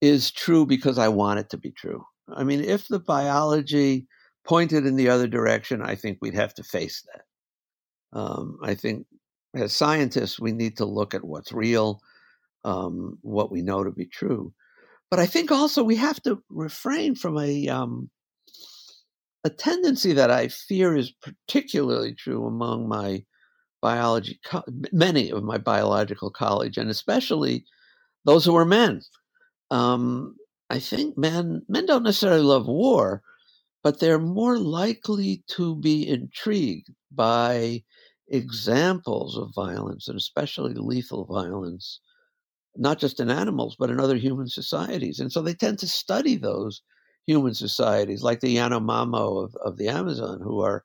[0.00, 2.04] is true because I want it to be true.
[2.28, 4.06] I mean, if the biology
[4.44, 8.18] pointed in the other direction, I think we'd have to face that.
[8.18, 9.06] Um, I think
[9.54, 12.00] as scientists, we need to look at what's real,
[12.64, 14.52] um, what we know to be true.
[15.10, 18.10] But I think also we have to refrain from a um,
[19.44, 23.24] a tendency that I fear is particularly true among my
[23.82, 24.40] biology,
[24.92, 27.64] many of my biological colleagues, and especially
[28.24, 29.02] those who are men.
[29.70, 30.36] Um,
[30.70, 33.22] I think men men don't necessarily love war,
[33.82, 37.82] but they're more likely to be intrigued by
[38.28, 42.00] examples of violence, and especially lethal violence,
[42.76, 45.20] not just in animals, but in other human societies.
[45.20, 46.80] And so they tend to study those
[47.26, 50.84] human societies, like the Yanomamo of, of the Amazon, who are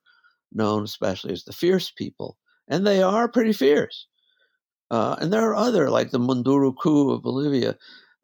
[0.52, 2.38] known especially as the fierce people.
[2.68, 4.08] And they are pretty fierce.
[4.92, 7.78] Uh, and there are other, like the Munduruku of Bolivia.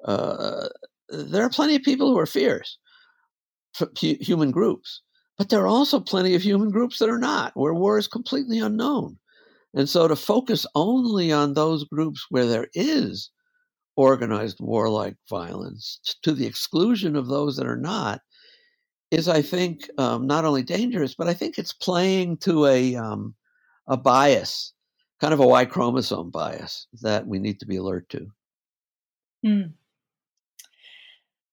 [0.06, 0.68] Uh,
[1.10, 2.78] there are plenty of people who are fierce,
[3.94, 5.02] human groups.
[5.38, 8.60] But there are also plenty of human groups that are not, where war is completely
[8.60, 9.18] unknown.
[9.74, 13.30] And so to focus only on those groups where there is
[13.96, 18.22] organized warlike violence to the exclusion of those that are not
[19.12, 23.36] is, I think, um, not only dangerous, but I think it's playing to a um,
[23.88, 24.74] a bias,
[25.22, 28.28] kind of a Y chromosome bias that we need to be alert to.
[29.46, 29.62] Hmm.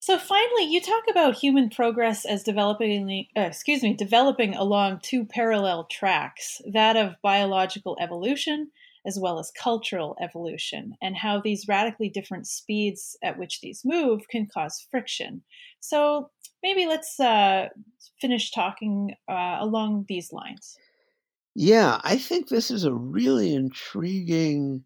[0.00, 5.24] So finally, you talk about human progress as developing, uh, excuse me, developing along two
[5.24, 8.72] parallel tracks: that of biological evolution
[9.06, 14.28] as well as cultural evolution, and how these radically different speeds at which these move
[14.28, 15.42] can cause friction.
[15.80, 16.30] So
[16.62, 17.68] maybe let's uh,
[18.20, 20.76] finish talking uh, along these lines.
[21.54, 24.84] Yeah, I think this is a really intriguing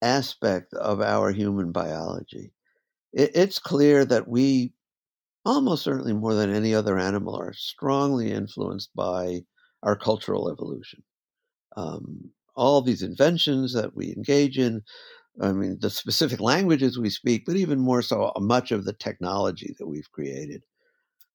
[0.00, 2.52] aspect of our human biology.
[3.12, 4.72] It, it's clear that we,
[5.44, 9.42] almost certainly more than any other animal, are strongly influenced by
[9.82, 11.02] our cultural evolution.
[11.76, 12.30] Um,
[12.62, 14.82] all these inventions that we engage in,
[15.40, 18.92] I mean, the specific languages we speak, but even more so, uh, much of the
[18.92, 20.62] technology that we've created.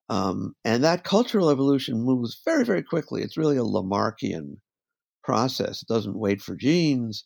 [0.08, 3.22] Um, and that cultural evolution moves very, very quickly.
[3.22, 4.56] It's really a Lamarckian
[5.22, 5.82] process.
[5.82, 7.24] It doesn't wait for genes.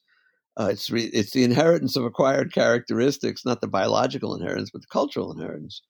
[0.58, 4.92] Uh, it's re- it's the inheritance of acquired characteristics, not the biological inheritance, but the
[4.92, 5.80] cultural inheritance.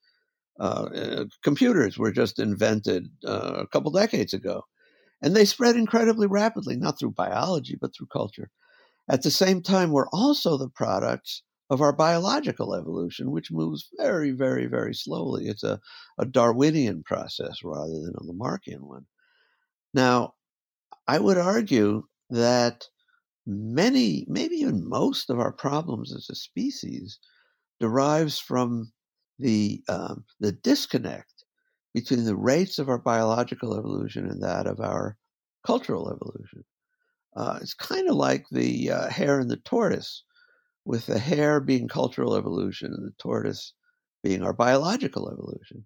[0.60, 4.62] Uh, uh, computers were just invented uh, a couple decades ago.
[5.22, 8.50] And they spread incredibly rapidly, not through biology, but through culture.
[9.08, 14.32] At the same time, we're also the products of our biological evolution, which moves very,
[14.32, 15.46] very, very slowly.
[15.46, 15.80] It's a,
[16.18, 19.06] a Darwinian process rather than a Lamarckian one.
[19.94, 20.34] Now,
[21.06, 22.84] I would argue that
[23.46, 27.18] many, maybe even most of our problems as a species
[27.80, 28.92] derives from
[29.38, 31.41] the um, the disconnect
[31.94, 35.16] between the rates of our biological evolution and that of our
[35.66, 36.64] cultural evolution.
[37.36, 40.24] Uh, it's kind of like the uh, hare and the tortoise,
[40.84, 43.72] with the hare being cultural evolution and the tortoise
[44.22, 45.84] being our biological evolution.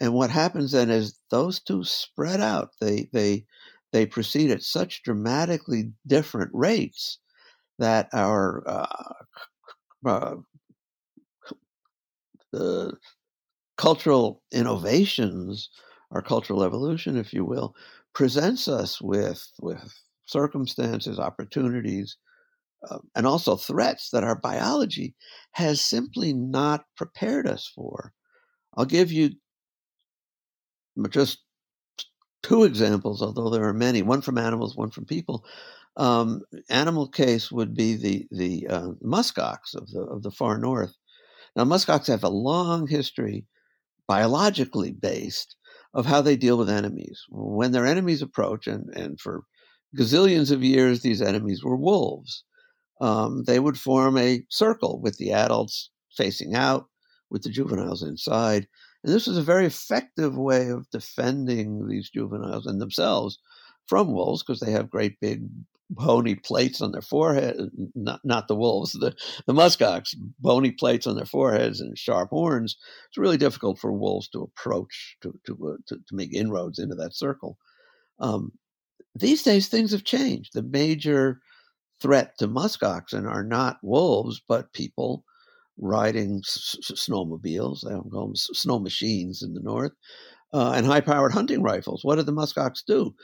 [0.00, 2.70] And what happens then is those two spread out.
[2.80, 3.44] They they
[3.92, 7.18] they proceed at such dramatically different rates
[7.78, 10.36] that our uh,
[12.52, 12.96] the
[13.80, 15.70] cultural innovations,
[16.10, 17.74] our cultural evolution, if you will,
[18.12, 19.82] presents us with with
[20.26, 22.18] circumstances, opportunities,
[22.90, 25.14] uh, and also threats that our biology
[25.52, 28.12] has simply not prepared us for.
[28.74, 29.30] I'll give you
[31.08, 31.38] just
[32.42, 34.02] two examples, although there are many.
[34.02, 35.42] One from animals, one from people.
[35.96, 40.94] Um, animal case would be the the uh, muskox of the of the far north.
[41.56, 43.46] Now, muskox have a long history
[44.10, 45.54] biologically based
[45.94, 47.22] of how they deal with enemies.
[47.30, 49.44] When their enemies approach, and, and for
[49.96, 52.42] gazillions of years, these enemies were wolves,
[53.00, 56.86] um, they would form a circle with the adults facing out,
[57.30, 58.66] with the juveniles inside.
[59.04, 63.38] And this was a very effective way of defending these juveniles and themselves
[63.86, 65.48] from wolves because they have great big
[65.90, 67.56] bony plates on their forehead,
[67.94, 69.14] not not the wolves, the
[69.46, 72.76] the muskox, bony plates on their foreheads and sharp horns.
[73.08, 76.94] It's really difficult for wolves to approach to to uh, to, to, make inroads into
[76.94, 77.58] that circle.
[78.20, 78.52] Um,
[79.14, 80.52] these days, things have changed.
[80.54, 81.40] The major
[82.00, 85.24] threat to musk oxen are not wolves, but people
[85.76, 87.80] riding s- snowmobiles.
[87.82, 89.92] They call them snow machines in the north,
[90.52, 92.04] uh, and high-powered hunting rifles.
[92.04, 93.14] What do the muskox do?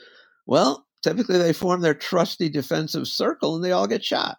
[0.45, 4.37] Well, typically they form their trusty defensive circle and they all get shot.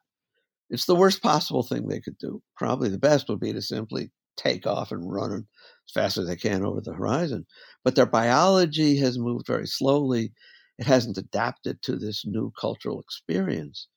[0.70, 2.42] It's the worst possible thing they could do.
[2.56, 6.36] Probably the best would be to simply take off and run as fast as they
[6.36, 7.46] can over the horizon.
[7.84, 10.32] But their biology has moved very slowly.
[10.78, 13.88] It hasn't adapted to this new cultural experience.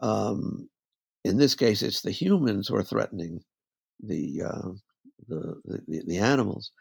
[0.00, 0.68] Um,
[1.24, 3.40] in this case, it's the humans who are threatening
[4.02, 4.68] the uh,
[5.28, 6.72] the, the, the animals.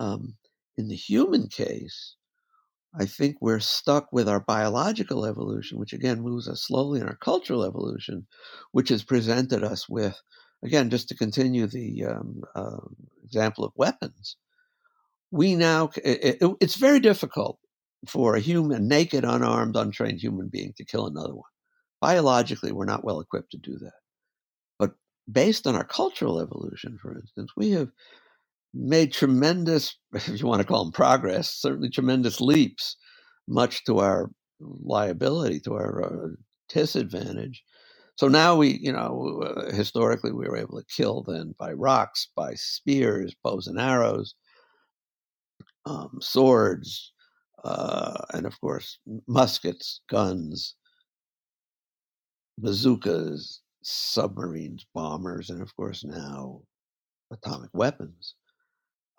[0.00, 0.34] Um,
[0.76, 2.16] in the human case,
[2.98, 7.16] I think we're stuck with our biological evolution, which again moves us slowly, in our
[7.16, 8.26] cultural evolution,
[8.72, 10.20] which has presented us with,
[10.64, 12.86] again, just to continue the um, uh,
[13.24, 14.36] example of weapons.
[15.30, 17.58] We now, it, it, it's very difficult
[18.06, 21.50] for a human, naked, unarmed, untrained human being to kill another one.
[22.00, 24.00] Biologically, we're not well equipped to do that.
[24.78, 24.92] But
[25.30, 27.90] based on our cultural evolution, for instance, we have
[28.76, 32.96] made tremendous, if you want to call them progress, certainly tremendous leaps,
[33.48, 34.30] much to our
[34.60, 36.28] liability, to our uh,
[36.68, 37.62] disadvantage.
[38.16, 42.28] So now we, you know, uh, historically we were able to kill then by rocks,
[42.34, 44.34] by spears, bows and arrows,
[45.84, 47.12] um, swords,
[47.64, 50.74] uh, and of course muskets, guns,
[52.58, 56.62] bazookas, submarines, bombers, and of course now
[57.30, 58.34] atomic weapons.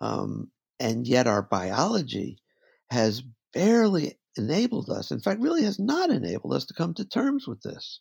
[0.00, 0.50] Um,
[0.80, 2.38] and yet our biology
[2.90, 3.22] has
[3.52, 7.60] barely enabled us, in fact, really has not enabled us to come to terms with
[7.62, 8.00] this.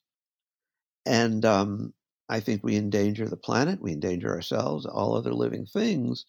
[1.05, 1.93] And um,
[2.29, 6.25] I think we endanger the planet, we endanger ourselves, all other living things,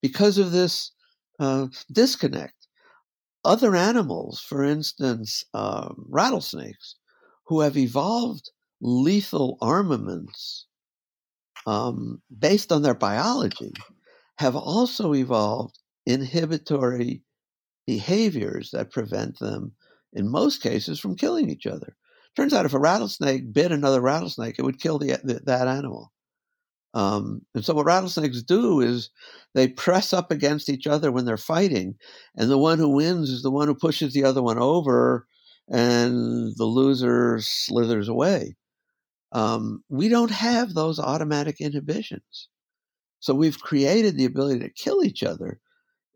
[0.00, 0.92] because of this
[1.38, 2.54] uh, disconnect.
[3.44, 6.96] Other animals, for instance, um, rattlesnakes,
[7.46, 10.66] who have evolved lethal armaments
[11.66, 13.72] um, based on their biology,
[14.40, 17.22] have also evolved inhibitory
[17.86, 19.72] behaviors that prevent them,
[20.14, 21.94] in most cases, from killing each other.
[22.34, 26.10] Turns out if a rattlesnake bit another rattlesnake, it would kill the, the that animal.
[26.94, 29.10] Um, and so what rattlesnakes do is
[29.52, 31.96] they press up against each other when they're fighting,
[32.34, 35.26] and the one who wins is the one who pushes the other one over,
[35.68, 38.56] and the loser slithers away.
[39.32, 42.48] Um, we don't have those automatic inhibitions.
[43.20, 45.60] So we've created the ability to kill each other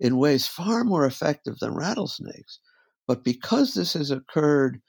[0.01, 2.59] in ways far more effective than rattlesnakes.
[3.07, 4.81] But because this has occurred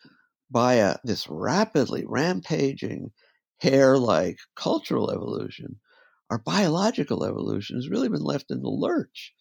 [0.50, 3.12] by a, this rapidly rampaging,
[3.60, 5.80] hare like cultural evolution,
[6.30, 9.34] our biological evolution has really been left in the lurch.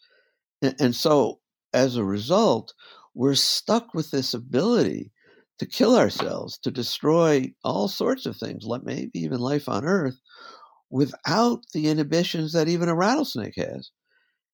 [0.60, 1.40] And, and so,
[1.72, 2.74] as a result,
[3.14, 5.12] we're stuck with this ability
[5.58, 10.18] to kill ourselves, to destroy all sorts of things, maybe even life on Earth,
[10.94, 13.90] without the inhibitions that even a rattlesnake has.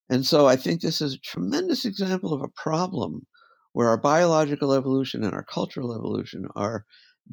[0.09, 3.27] And so I think this is a tremendous example of a problem
[3.75, 6.87] where our biological evolution and our cultural evolution are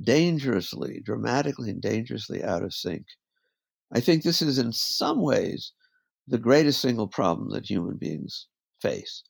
[0.04, 3.06] dangerously, dramatically, and dangerously out of sync.
[3.96, 5.72] I think this is in some ways
[6.28, 8.48] the greatest single problem that human beings
[8.82, 9.24] face.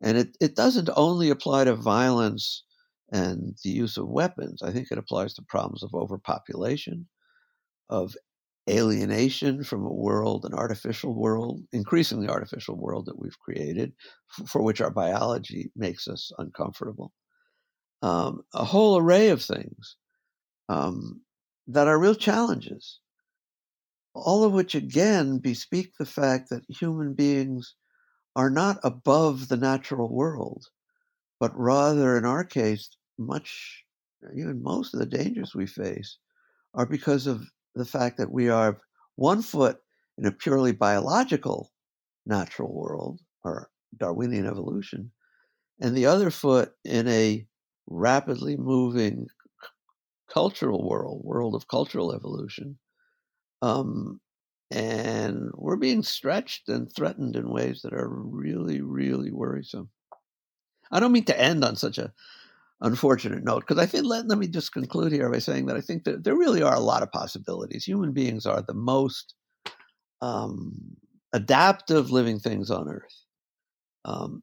[0.00, 2.64] And it, it doesn't only apply to violence
[3.12, 4.62] and the use of weapons.
[4.62, 7.08] I think it applies to problems of overpopulation,
[7.90, 8.14] of
[8.68, 13.92] alienation from a world, an artificial world, increasingly artificial world that we've created,
[14.46, 17.12] for which our biology makes us uncomfortable.
[18.02, 19.96] Um, a whole array of things
[20.68, 21.22] um,
[21.66, 23.00] that are real challenges,
[24.14, 27.74] all of which again bespeak the fact that human beings
[28.36, 30.64] are not above the natural world,
[31.40, 33.84] but rather, in our case, much,
[34.36, 36.18] even most of the dangers we face
[36.74, 37.44] are because of
[37.78, 38.80] the fact that we are
[39.16, 39.78] one foot
[40.18, 41.72] in a purely biological
[42.26, 45.10] natural world or Darwinian evolution,
[45.80, 47.46] and the other foot in a
[47.86, 49.26] rapidly moving
[50.28, 52.78] cultural world, world of cultural evolution.
[53.62, 54.20] Um,
[54.70, 59.88] and we're being stretched and threatened in ways that are really, really worrisome.
[60.90, 62.12] I don't mean to end on such a
[62.80, 65.80] unfortunate note because I think let, let me just conclude here by saying that I
[65.80, 67.84] think that there really are a lot of possibilities.
[67.84, 69.34] Human beings are the most
[70.20, 70.96] um,
[71.32, 73.24] adaptive living things on Earth.
[74.04, 74.42] Um,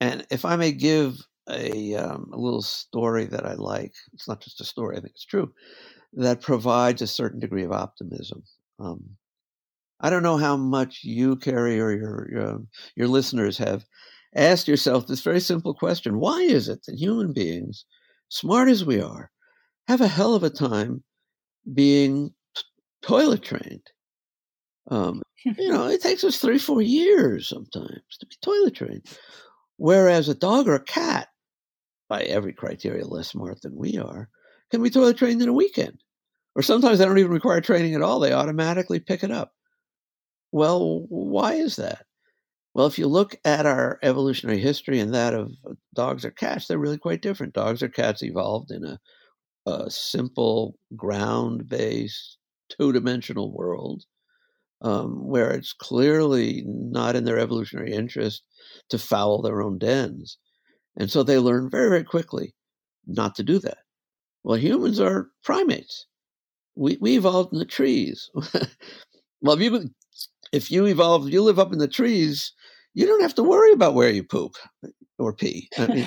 [0.00, 1.16] and if I may give
[1.48, 5.12] a, um, a, little story that I like, it's not just a story, I think
[5.14, 5.52] it's true,
[6.14, 8.42] that provides a certain degree of optimism.
[8.78, 9.16] Um,
[10.00, 12.62] I don't know how much you, Carrie, or your, your,
[12.96, 13.84] your listeners have
[14.36, 17.84] ask yourself this very simple question Why is it that human beings,
[18.28, 19.30] smart as we are,
[19.88, 21.02] have a hell of a time
[21.72, 22.32] being
[23.02, 23.86] toilet trained?
[24.90, 29.06] Um, you know, it takes us three, four years sometimes to be toilet trained.
[29.78, 31.28] Whereas a dog or a cat,
[32.08, 34.28] by every criteria less smart than we are,
[34.70, 35.98] can be toilet trained in a weekend.
[36.54, 39.52] Or sometimes they don't even require training at all, they automatically pick it up.
[40.52, 42.05] Well, why is that?
[42.76, 45.50] Well, if you look at our evolutionary history and that of
[45.94, 47.54] dogs or cats, they're really quite different.
[47.54, 49.00] Dogs or cats evolved in a
[49.66, 52.36] a simple, ground based,
[52.68, 54.04] two dimensional world
[54.82, 58.42] um, where it's clearly not in their evolutionary interest
[58.90, 60.38] to foul their own dens.
[60.96, 62.54] And so they learn very, very quickly
[63.06, 63.78] not to do that.
[64.44, 66.06] Well, humans are primates.
[66.76, 68.30] We, we evolved in the trees.
[69.40, 69.90] well, if you,
[70.52, 72.52] if you evolve, you live up in the trees,
[72.96, 74.56] you don't have to worry about where you poop
[75.18, 75.68] or pee.
[75.76, 76.06] I mean,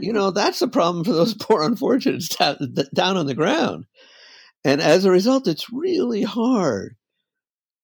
[0.00, 2.56] you know, that's a problem for those poor unfortunates down,
[2.92, 3.84] down on the ground.
[4.64, 6.96] And as a result, it's really hard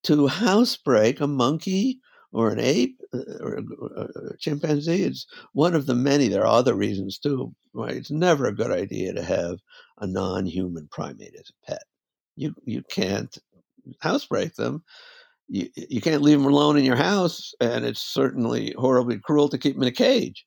[0.04, 2.00] to housebreak a monkey
[2.32, 3.58] or an ape uh, or
[3.96, 5.04] a, chimpanzee.
[5.04, 6.26] It's one of the many.
[6.26, 7.54] There are other reasons too.
[7.72, 7.94] Right?
[7.94, 9.58] It's never a good idea to have
[9.98, 11.82] a non-human primate as a pet.
[12.34, 13.38] You you can't
[14.00, 14.82] housebreak them.
[15.50, 19.58] You you can't leave them alone in your house, and it's certainly horribly cruel to
[19.58, 20.46] keep them in a cage.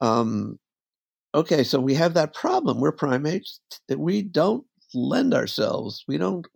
[0.00, 0.58] Um,
[1.34, 2.78] okay, so we have that problem.
[2.78, 3.60] We're primates.
[3.88, 4.64] that We don't
[4.94, 6.04] lend ourselves.
[6.06, 6.46] We don't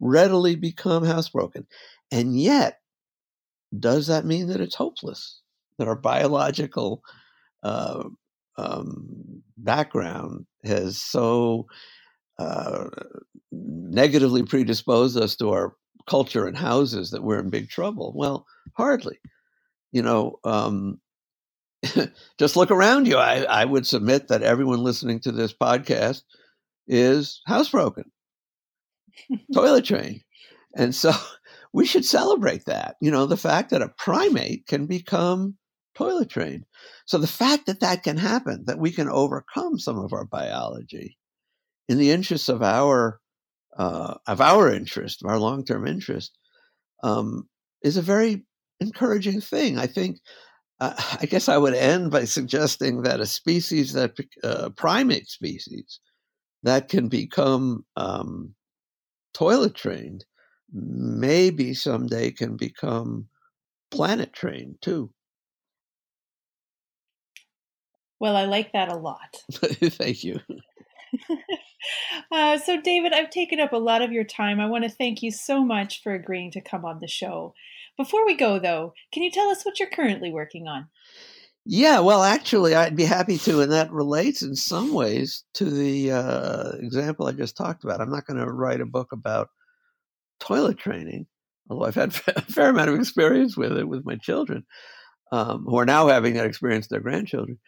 [0.00, 1.64] readily become housebroken.
[2.12, 2.78] And yet,
[3.78, 5.40] does that mean that it's hopeless?
[5.78, 7.02] That our biological
[7.62, 8.04] uh,
[8.58, 11.66] um, background has so
[12.38, 12.88] uh,
[13.52, 15.74] negatively predisposed us to our
[16.06, 18.12] culture and houses that we're in big trouble?
[18.14, 19.18] Well, hardly.
[19.92, 21.00] You know, um,
[22.38, 23.16] just look around you.
[23.16, 26.22] I, I would submit that everyone listening to this podcast
[26.86, 28.04] is housebroken,
[29.54, 30.20] toilet trained.
[30.76, 31.12] And so
[31.72, 32.96] we should celebrate that.
[33.00, 35.56] You know, the fact that a primate can become
[35.94, 36.64] toilet trained.
[37.06, 41.18] So the fact that that can happen, that we can overcome some of our biology
[41.88, 43.19] in the interests of our
[43.80, 46.36] uh, of our interest, of our long term interest,
[47.02, 47.48] um,
[47.82, 48.44] is a very
[48.80, 49.78] encouraging thing.
[49.78, 50.18] I think.
[50.80, 56.00] Uh, I guess I would end by suggesting that a species that uh, primate species
[56.62, 58.54] that can become um,
[59.34, 60.24] toilet trained
[60.72, 63.26] maybe someday can become
[63.90, 65.10] planet trained too.
[68.20, 69.36] Well, I like that a lot.
[69.52, 70.40] Thank you.
[72.32, 74.60] uh, so, David, I've taken up a lot of your time.
[74.60, 77.54] I want to thank you so much for agreeing to come on the show.
[77.96, 80.88] Before we go, though, can you tell us what you're currently working on?
[81.66, 86.12] Yeah, well, actually, I'd be happy to, and that relates in some ways to the
[86.12, 88.00] uh, example I just talked about.
[88.00, 89.50] I'm not going to write a book about
[90.40, 91.26] toilet training,
[91.68, 94.64] although I've had a fair amount of experience with it with my children,
[95.32, 97.58] um, who are now having that experience with their grandchildren,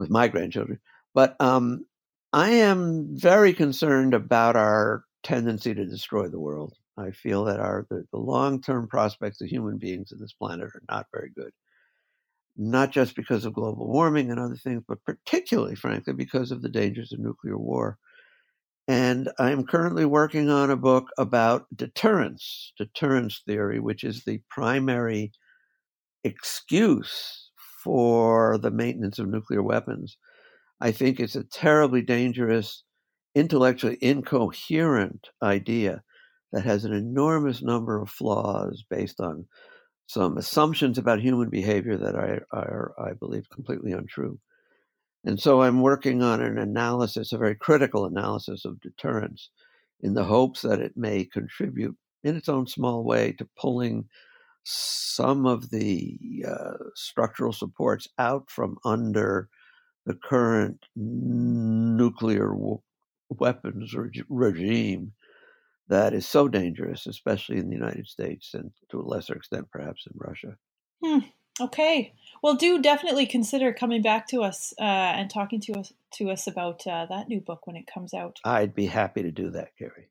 [0.00, 0.80] with my grandchildren.
[1.14, 1.84] But um,
[2.32, 6.74] I am very concerned about our tendency to destroy the world.
[6.96, 10.68] I feel that our the, the long term prospects of human beings in this planet
[10.74, 11.52] are not very good
[12.58, 16.68] not just because of global warming and other things, but particularly, frankly, because of the
[16.68, 17.96] dangers of nuclear war.
[18.88, 25.30] And I'm currently working on a book about deterrence, deterrence theory, which is the primary
[26.24, 27.50] excuse
[27.84, 30.16] for the maintenance of nuclear weapons.
[30.80, 32.84] I think it's a terribly dangerous,
[33.34, 36.02] intellectually incoherent idea
[36.52, 39.46] that has an enormous number of flaws based on
[40.06, 44.38] some assumptions about human behavior that are, I believe, completely untrue.
[45.24, 49.50] And so I'm working on an analysis, a very critical analysis of deterrence,
[50.00, 54.08] in the hopes that it may contribute in its own small way to pulling
[54.64, 59.48] some of the uh, structural supports out from under
[60.08, 62.80] the current nuclear w-
[63.28, 65.12] weapons reg- regime
[65.88, 70.06] that is so dangerous, especially in the United States and to a lesser extent, perhaps
[70.06, 70.56] in Russia.
[71.04, 71.18] Hmm.
[71.60, 72.14] Okay.
[72.42, 76.46] Well, do definitely consider coming back to us uh, and talking to us to us
[76.46, 78.38] about uh, that new book when it comes out.
[78.44, 80.08] I'd be happy to do that, Carrie.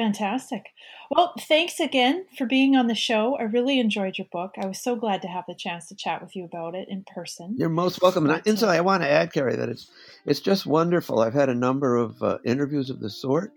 [0.00, 0.72] Fantastic.
[1.10, 3.36] Well, thanks again for being on the show.
[3.36, 4.54] I really enjoyed your book.
[4.56, 7.04] I was so glad to have the chance to chat with you about it in
[7.04, 7.54] person.
[7.58, 8.30] You're most welcome.
[8.30, 9.90] And, so I want to add, Carrie, that it's
[10.24, 11.20] it's just wonderful.
[11.20, 13.52] I've had a number of uh, interviews of this sort,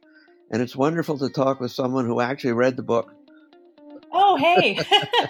[0.52, 3.14] and it's wonderful to talk with someone who actually read the book.
[4.12, 4.78] Oh, hey.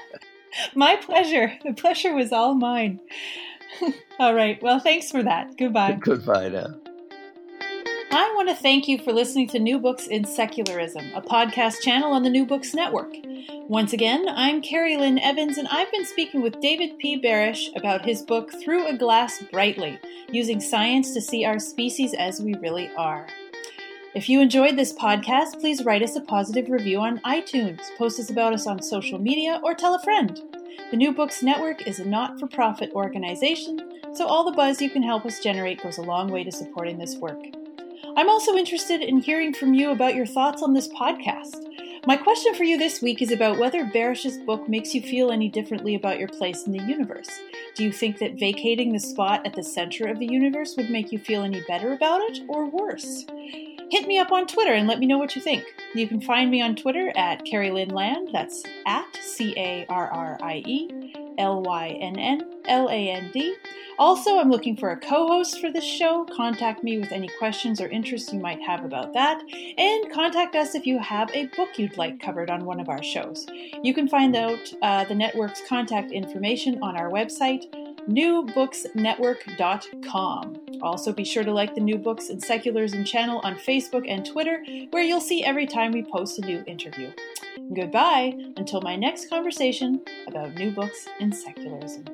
[0.75, 1.53] My pleasure.
[1.63, 3.01] The pleasure was all mine.
[4.19, 4.59] all right.
[4.63, 5.57] Well, thanks for that.
[5.57, 5.99] Goodbye.
[6.01, 6.73] Goodbye now.
[8.15, 12.13] I want to thank you for listening to New Books in Secularism, a podcast channel
[12.13, 13.11] on the New Books Network.
[13.67, 17.19] Once again, I'm Carrie Lynn Evans, and I've been speaking with David P.
[17.19, 19.99] Barash about his book Through a Glass Brightly
[20.29, 23.25] Using Science to See Our Species as We Really Are.
[24.13, 28.29] If you enjoyed this podcast, please write us a positive review on iTunes, post us
[28.29, 30.39] about us on social media, or tell a friend.
[30.91, 33.79] The New Books Network is a not for profit organization,
[34.13, 36.99] so all the buzz you can help us generate goes a long way to supporting
[36.99, 37.39] this work.
[38.15, 41.55] I'm also interested in hearing from you about your thoughts on this podcast.
[42.05, 45.49] My question for you this week is about whether Barash's book makes you feel any
[45.49, 47.29] differently about your place in the universe.
[47.73, 51.11] Do you think that vacating the spot at the center of the universe would make
[51.11, 53.25] you feel any better about it, or worse?
[53.89, 55.63] Hit me up on Twitter and let me know what you think.
[55.95, 58.29] You can find me on Twitter at Carrie Lynn Land.
[58.31, 63.29] That's at C A R R I E L Y N N L A N
[63.33, 63.55] D.
[63.99, 66.25] Also, I'm looking for a co host for this show.
[66.35, 69.39] Contact me with any questions or interests you might have about that,
[69.77, 73.03] and contact us if you have a book you'd like covered on one of our
[73.03, 73.45] shows.
[73.83, 77.65] You can find out uh, the network's contact information on our website,
[78.09, 80.59] newbooksnetwork.com.
[80.81, 84.63] Also, be sure to like the New Books in Secularism channel on Facebook and Twitter,
[84.89, 87.11] where you'll see every time we post a new interview.
[87.73, 92.05] Goodbye until my next conversation about new books and secularism.